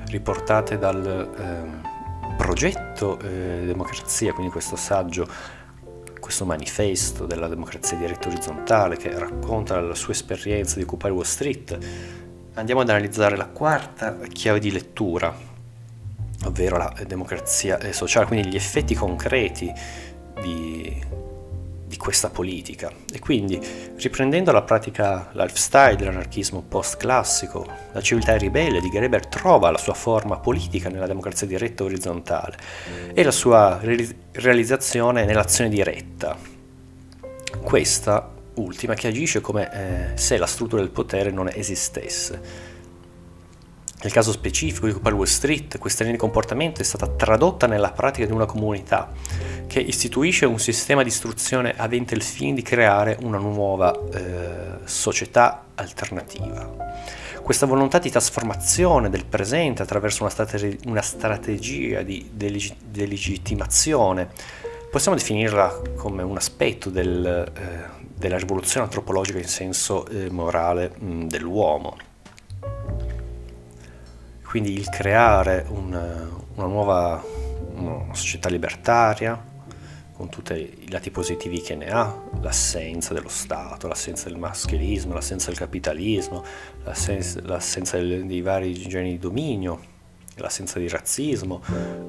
[0.06, 5.26] riportate dal eh, progetto eh, Democrazia, quindi questo saggio
[6.26, 11.78] questo manifesto della democrazia diretta orizzontale che racconta la sua esperienza di occupare Wall Street,
[12.54, 15.32] andiamo ad analizzare la quarta chiave di lettura,
[16.46, 19.72] ovvero la democrazia sociale, quindi gli effetti concreti
[20.40, 21.02] di,
[21.86, 22.90] di questa politica.
[23.12, 23.60] E quindi,
[23.96, 30.38] riprendendo la pratica lifestyle dell'anarchismo post-classico, la civiltà ribelle di Greber trova la sua forma
[30.38, 32.56] politica nella democrazia diretta orizzontale
[33.12, 36.36] e la sua re- realizzazione nell'azione diretta.
[37.62, 42.74] Questa ultima che agisce come eh, se la struttura del potere non esistesse.
[44.02, 47.92] Nel caso specifico di occupare Wall Street, questa linea di comportamento è stata tradotta nella
[47.92, 49.10] pratica di una comunità
[49.66, 55.64] che istituisce un sistema di istruzione avente il fine di creare una nuova eh, società
[55.74, 57.04] alternativa.
[57.42, 64.28] Questa volontà di trasformazione del presente attraverso una, strate- una strategia di deleg- delegittimazione
[64.90, 71.26] possiamo definirla come un aspetto del, eh, della rivoluzione antropologica in senso eh, morale mh,
[71.26, 71.96] dell'uomo.
[74.56, 75.92] Quindi il creare un,
[76.54, 77.22] una nuova
[77.74, 79.38] una società libertaria,
[80.14, 85.48] con tutti i lati positivi che ne ha, l'assenza dello Stato, l'assenza del maschilismo, l'assenza
[85.50, 86.42] del capitalismo,
[86.84, 89.78] l'assenza, l'assenza dei vari generi di dominio,
[90.36, 91.62] l'assenza di razzismo,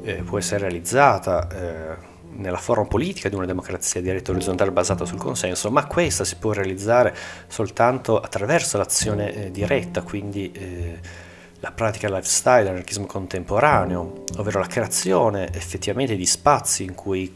[0.04, 1.96] eh, può essere realizzata eh,
[2.38, 6.54] nella forma politica di una democrazia diretta orizzontale basata sul consenso, ma questa si può
[6.54, 7.14] realizzare
[7.48, 11.26] soltanto attraverso l'azione eh, diretta, quindi eh,
[11.60, 17.36] la pratica lifestyle, l'anarchismo contemporaneo, ovvero la creazione effettivamente di spazi in cui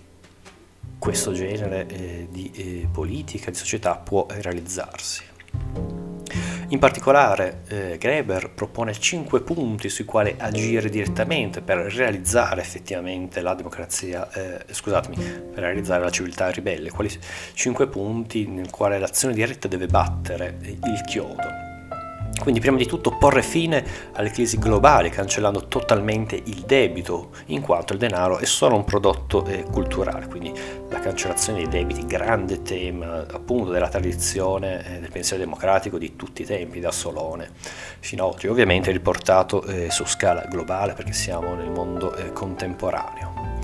[0.99, 5.23] questo genere eh, di eh, politica, di società può realizzarsi.
[6.67, 13.55] In particolare eh, Greber propone cinque punti sui quali agire direttamente per realizzare effettivamente la
[13.55, 17.09] democrazia, eh, scusatemi, per realizzare la civiltà ribelle, quali
[17.53, 21.70] cinque punti nel quale l'azione diretta deve battere il chiodo.
[22.41, 27.93] Quindi prima di tutto porre fine alle crisi globali cancellando totalmente il debito, in quanto
[27.93, 30.51] il denaro è solo un prodotto eh, culturale, quindi
[30.89, 36.41] la cancellazione dei debiti, grande tema appunto della tradizione eh, del pensiero democratico di tutti
[36.41, 37.51] i tempi, da Solone
[37.99, 43.59] fino ad oggi, ovviamente riportato eh, su scala globale perché siamo nel mondo eh, contemporaneo.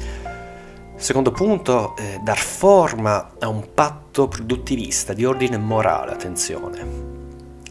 [0.95, 7.16] Secondo punto, eh, dar forma a un patto produttivista di ordine morale, attenzione,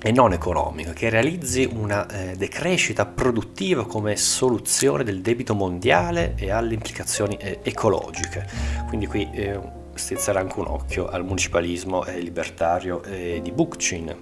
[0.03, 6.51] e non economico, che realizzi una eh, decrescita produttiva come soluzione del debito mondiale e
[6.51, 8.47] alle implicazioni eh, ecologiche.
[8.89, 9.59] Quindi qui eh,
[9.95, 14.15] strizzare anche un occhio al municipalismo libertario eh, di Bookchin.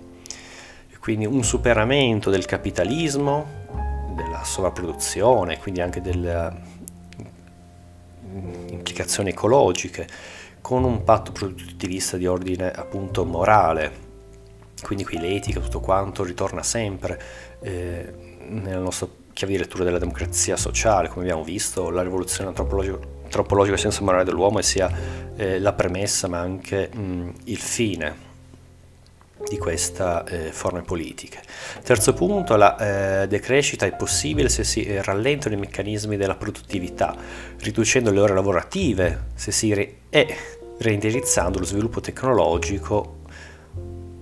[1.01, 3.45] Quindi un superamento del capitalismo,
[4.14, 6.51] della sovrapproduzione, quindi anche delle
[8.27, 10.07] mm, implicazioni ecologiche,
[10.62, 14.04] con un patto produttivista di ordine appunto morale
[14.85, 17.20] quindi qui l'etica, tutto quanto ritorna sempre,
[17.61, 18.12] eh,
[18.49, 23.76] nella nostra chiave di lettura della democrazia sociale, come abbiamo visto, la rivoluzione antropologica, antropologica
[23.76, 24.91] senza morale dell'uomo sia
[25.37, 28.32] eh, la premessa ma anche mh, il fine
[29.49, 31.41] di queste eh, forme politiche.
[31.82, 37.16] Terzo punto, la eh, decrescita è possibile se si eh, rallentano i meccanismi della produttività,
[37.59, 40.37] riducendo le ore lavorative se si re- e
[40.78, 43.14] reindirizzando lo sviluppo tecnologico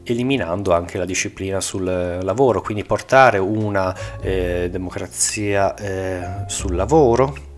[0.04, 7.50] eliminando anche la disciplina sul lavoro, quindi portare una eh, democrazia eh, sul lavoro.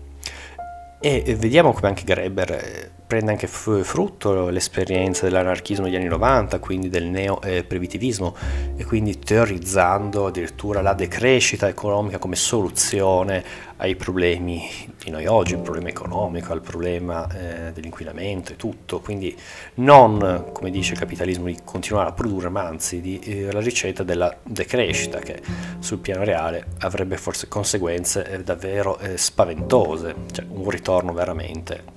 [0.99, 6.89] E vediamo come anche Greber eh, prende anche frutto l'esperienza dell'anarchismo degli anni 90, quindi
[6.89, 8.35] del neo-primitivismo
[8.75, 13.43] e quindi teorizzando addirittura la decrescita economica come soluzione
[13.77, 14.67] ai problemi
[15.03, 19.37] di noi oggi, il problema economico, al problema eh, dell'inquinamento e tutto, quindi
[19.75, 24.03] non, come dice il capitalismo, di continuare a produrre, ma anzi di, eh, la ricetta
[24.03, 25.41] della decrescita che
[25.79, 31.94] sul piano reale avrebbe forse conseguenze eh, davvero eh, spaventose, cioè un ritorno veramente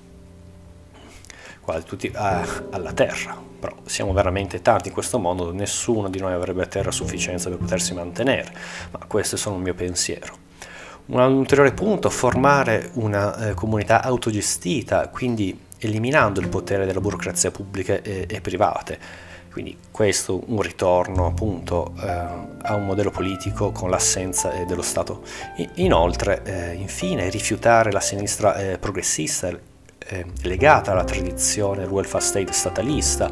[1.69, 6.33] quasi tutti a, alla terra, però siamo veramente tanti in questo mondo, nessuno di noi
[6.33, 8.51] avrebbe terra a sufficienza per potersi mantenere,
[8.91, 10.35] ma questo è solo il mio pensiero.
[11.07, 18.01] Un ulteriore punto, formare una eh, comunità autogestita, quindi eliminando il potere della burocrazia pubblica
[18.01, 19.27] e, e private.
[19.51, 25.23] Quindi questo un ritorno appunto eh, a un modello politico con l'assenza eh, dello Stato.
[25.75, 29.51] Inoltre, eh, infine, rifiutare la sinistra eh, progressista
[30.09, 33.31] eh, legata alla tradizione welfare state statalista,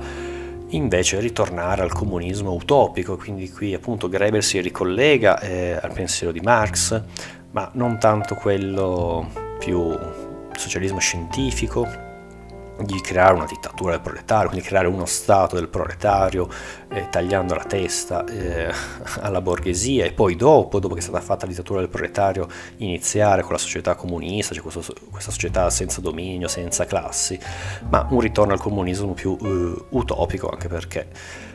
[0.69, 6.41] invece ritornare al comunismo utopico, quindi qui appunto Greber si ricollega eh, al pensiero di
[6.41, 7.01] Marx,
[7.53, 9.97] ma non tanto quello più
[10.55, 12.06] socialismo scientifico,
[12.79, 16.49] di creare una dittatura del proletario, quindi creare uno Stato del proletario,
[16.89, 18.73] eh, tagliando la testa eh,
[19.21, 20.05] alla borghesia.
[20.05, 22.49] E poi dopo, dopo che è stata fatta la dittatura del proletario,
[22.79, 27.39] iniziare con la società comunista, cioè questo, questa società senza dominio, senza classi,
[27.89, 31.09] ma un ritorno al comunismo più eh, utopico, anche perché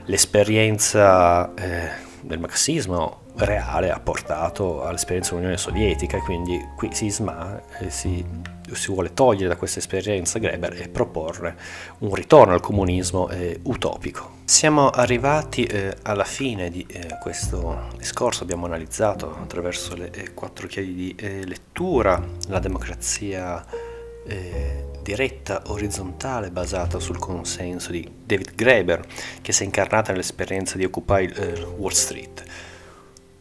[0.06, 1.90] l'esperienza eh,
[2.22, 8.24] del marxismo reale ha portato all'esperienza dell'Unione Sovietica e quindi qui si, sma, eh, si,
[8.72, 11.56] si, vuole togliere da questa esperienza Greber e proporre
[12.00, 14.40] un ritorno al comunismo eh, utopico.
[14.46, 20.68] Siamo arrivati eh, alla fine di eh, questo discorso, abbiamo analizzato attraverso le eh, quattro
[20.68, 23.66] chiavi di eh, lettura la democrazia
[25.02, 29.04] diretta orizzontale basata sul consenso di David Graeber
[29.42, 31.34] che si è incarnata nell'esperienza di Occupy
[31.76, 32.44] Wall Street.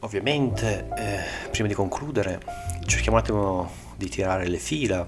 [0.00, 2.40] Ovviamente, eh, prima di concludere,
[2.86, 5.06] cerchiamo un attimo di tirare le fila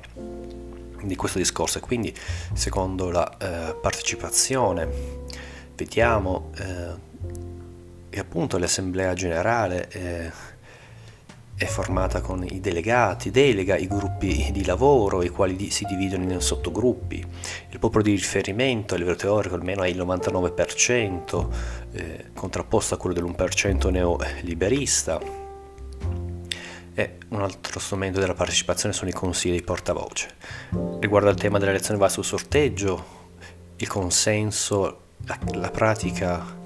[1.03, 2.14] di questo discorso e quindi,
[2.53, 4.86] secondo la eh, partecipazione,
[5.74, 7.11] vediamo eh,
[8.11, 10.30] che appunto l'Assemblea Generale eh,
[11.62, 16.40] è formata con i delegati, delega i gruppi di lavoro, i quali si dividono in
[16.40, 17.24] sottogruppi.
[17.70, 21.48] Il popolo di riferimento a livello teorico almeno è il 99%,
[21.92, 25.20] eh, contrapposto a quello dell'1% neoliberista.
[26.94, 30.30] E un altro strumento della partecipazione sono i consigli di portavoce.
[30.98, 33.20] Riguardo al tema dell'elezione base sul sorteggio,
[33.76, 36.60] il consenso, la, la pratica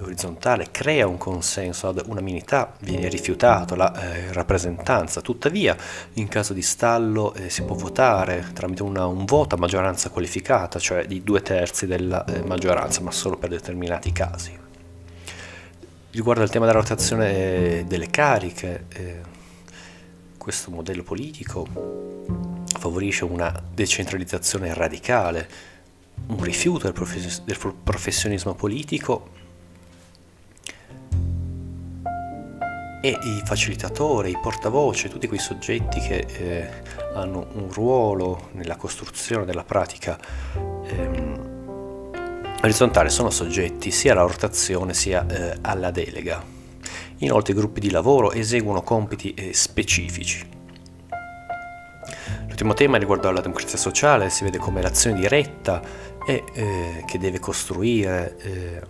[0.00, 5.76] orizzontale crea un consenso ad unanimità, viene rifiutato la eh, rappresentanza, tuttavia
[6.14, 10.78] in caso di stallo eh, si può votare tramite una, un voto a maggioranza qualificata,
[10.78, 14.64] cioè di due terzi della eh, maggioranza, ma solo per determinati casi.
[16.10, 19.20] Riguardo al tema della rotazione eh, delle cariche, eh,
[20.38, 21.66] questo modello politico
[22.78, 25.48] favorisce una decentralizzazione radicale,
[26.28, 29.44] un rifiuto del, profes- del professionismo politico
[33.06, 36.68] e i facilitatori, i portavoce, tutti quei soggetti che eh,
[37.14, 40.18] hanno un ruolo nella costruzione della pratica
[40.82, 42.10] ehm,
[42.60, 46.42] orizzontale sono soggetti sia alla rotazione sia eh, alla delega.
[47.18, 50.44] Inoltre i gruppi di lavoro eseguono compiti eh, specifici.
[52.48, 55.80] L'ultimo tema riguardo alla democrazia sociale si vede come l'azione diretta
[56.26, 58.82] e eh, che deve costruire eh,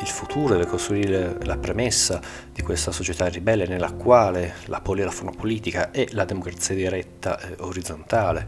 [0.00, 2.20] il futuro deve costruire la premessa
[2.52, 4.80] di questa società ribelle nella quale la,
[5.10, 8.46] forma politica è la democrazia diretta eh, orizzontale,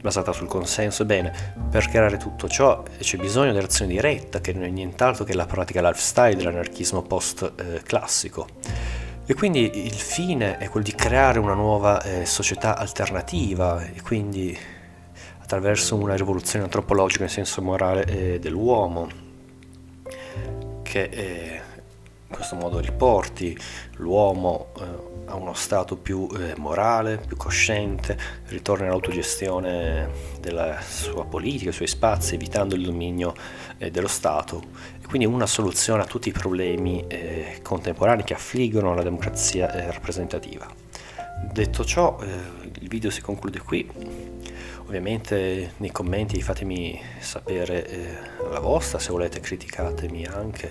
[0.00, 1.04] basata sul consenso.
[1.04, 5.46] Bene, per creare tutto ciò c'è bisogno dell'azione diretta, che non è nient'altro che la
[5.46, 8.46] pratica lifestyle dell'anarchismo post-classico.
[9.24, 14.56] E quindi il fine è quello di creare una nuova eh, società alternativa e quindi
[15.38, 19.21] attraverso una rivoluzione antropologica nel senso morale eh, dell'uomo
[20.92, 21.60] che eh,
[22.28, 23.58] in questo modo riporti
[23.96, 24.82] l'uomo eh,
[25.24, 28.18] a uno stato più eh, morale, più cosciente,
[28.48, 33.32] ritorni all'autogestione della sua politica, dei suoi spazi, evitando il dominio
[33.78, 34.62] eh, dello Stato.
[35.00, 39.90] E quindi una soluzione a tutti i problemi eh, contemporanei che affliggono la democrazia eh,
[39.90, 40.68] rappresentativa.
[41.50, 42.26] Detto ciò, eh,
[42.80, 44.31] il video si conclude qui.
[44.92, 48.14] Ovviamente nei commenti fatemi sapere eh,
[48.50, 50.70] la vostra, se volete criticatemi anche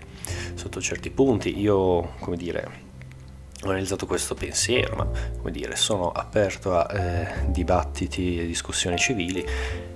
[0.53, 1.59] sotto certi punti.
[1.59, 2.69] Io, come dire,
[3.63, 9.43] ho analizzato questo pensiero, ma come dire, sono aperto a eh, dibattiti e discussioni civili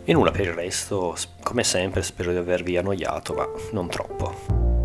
[0.03, 4.84] e nulla per il resto, come sempre spero di avervi annoiato, ma non troppo.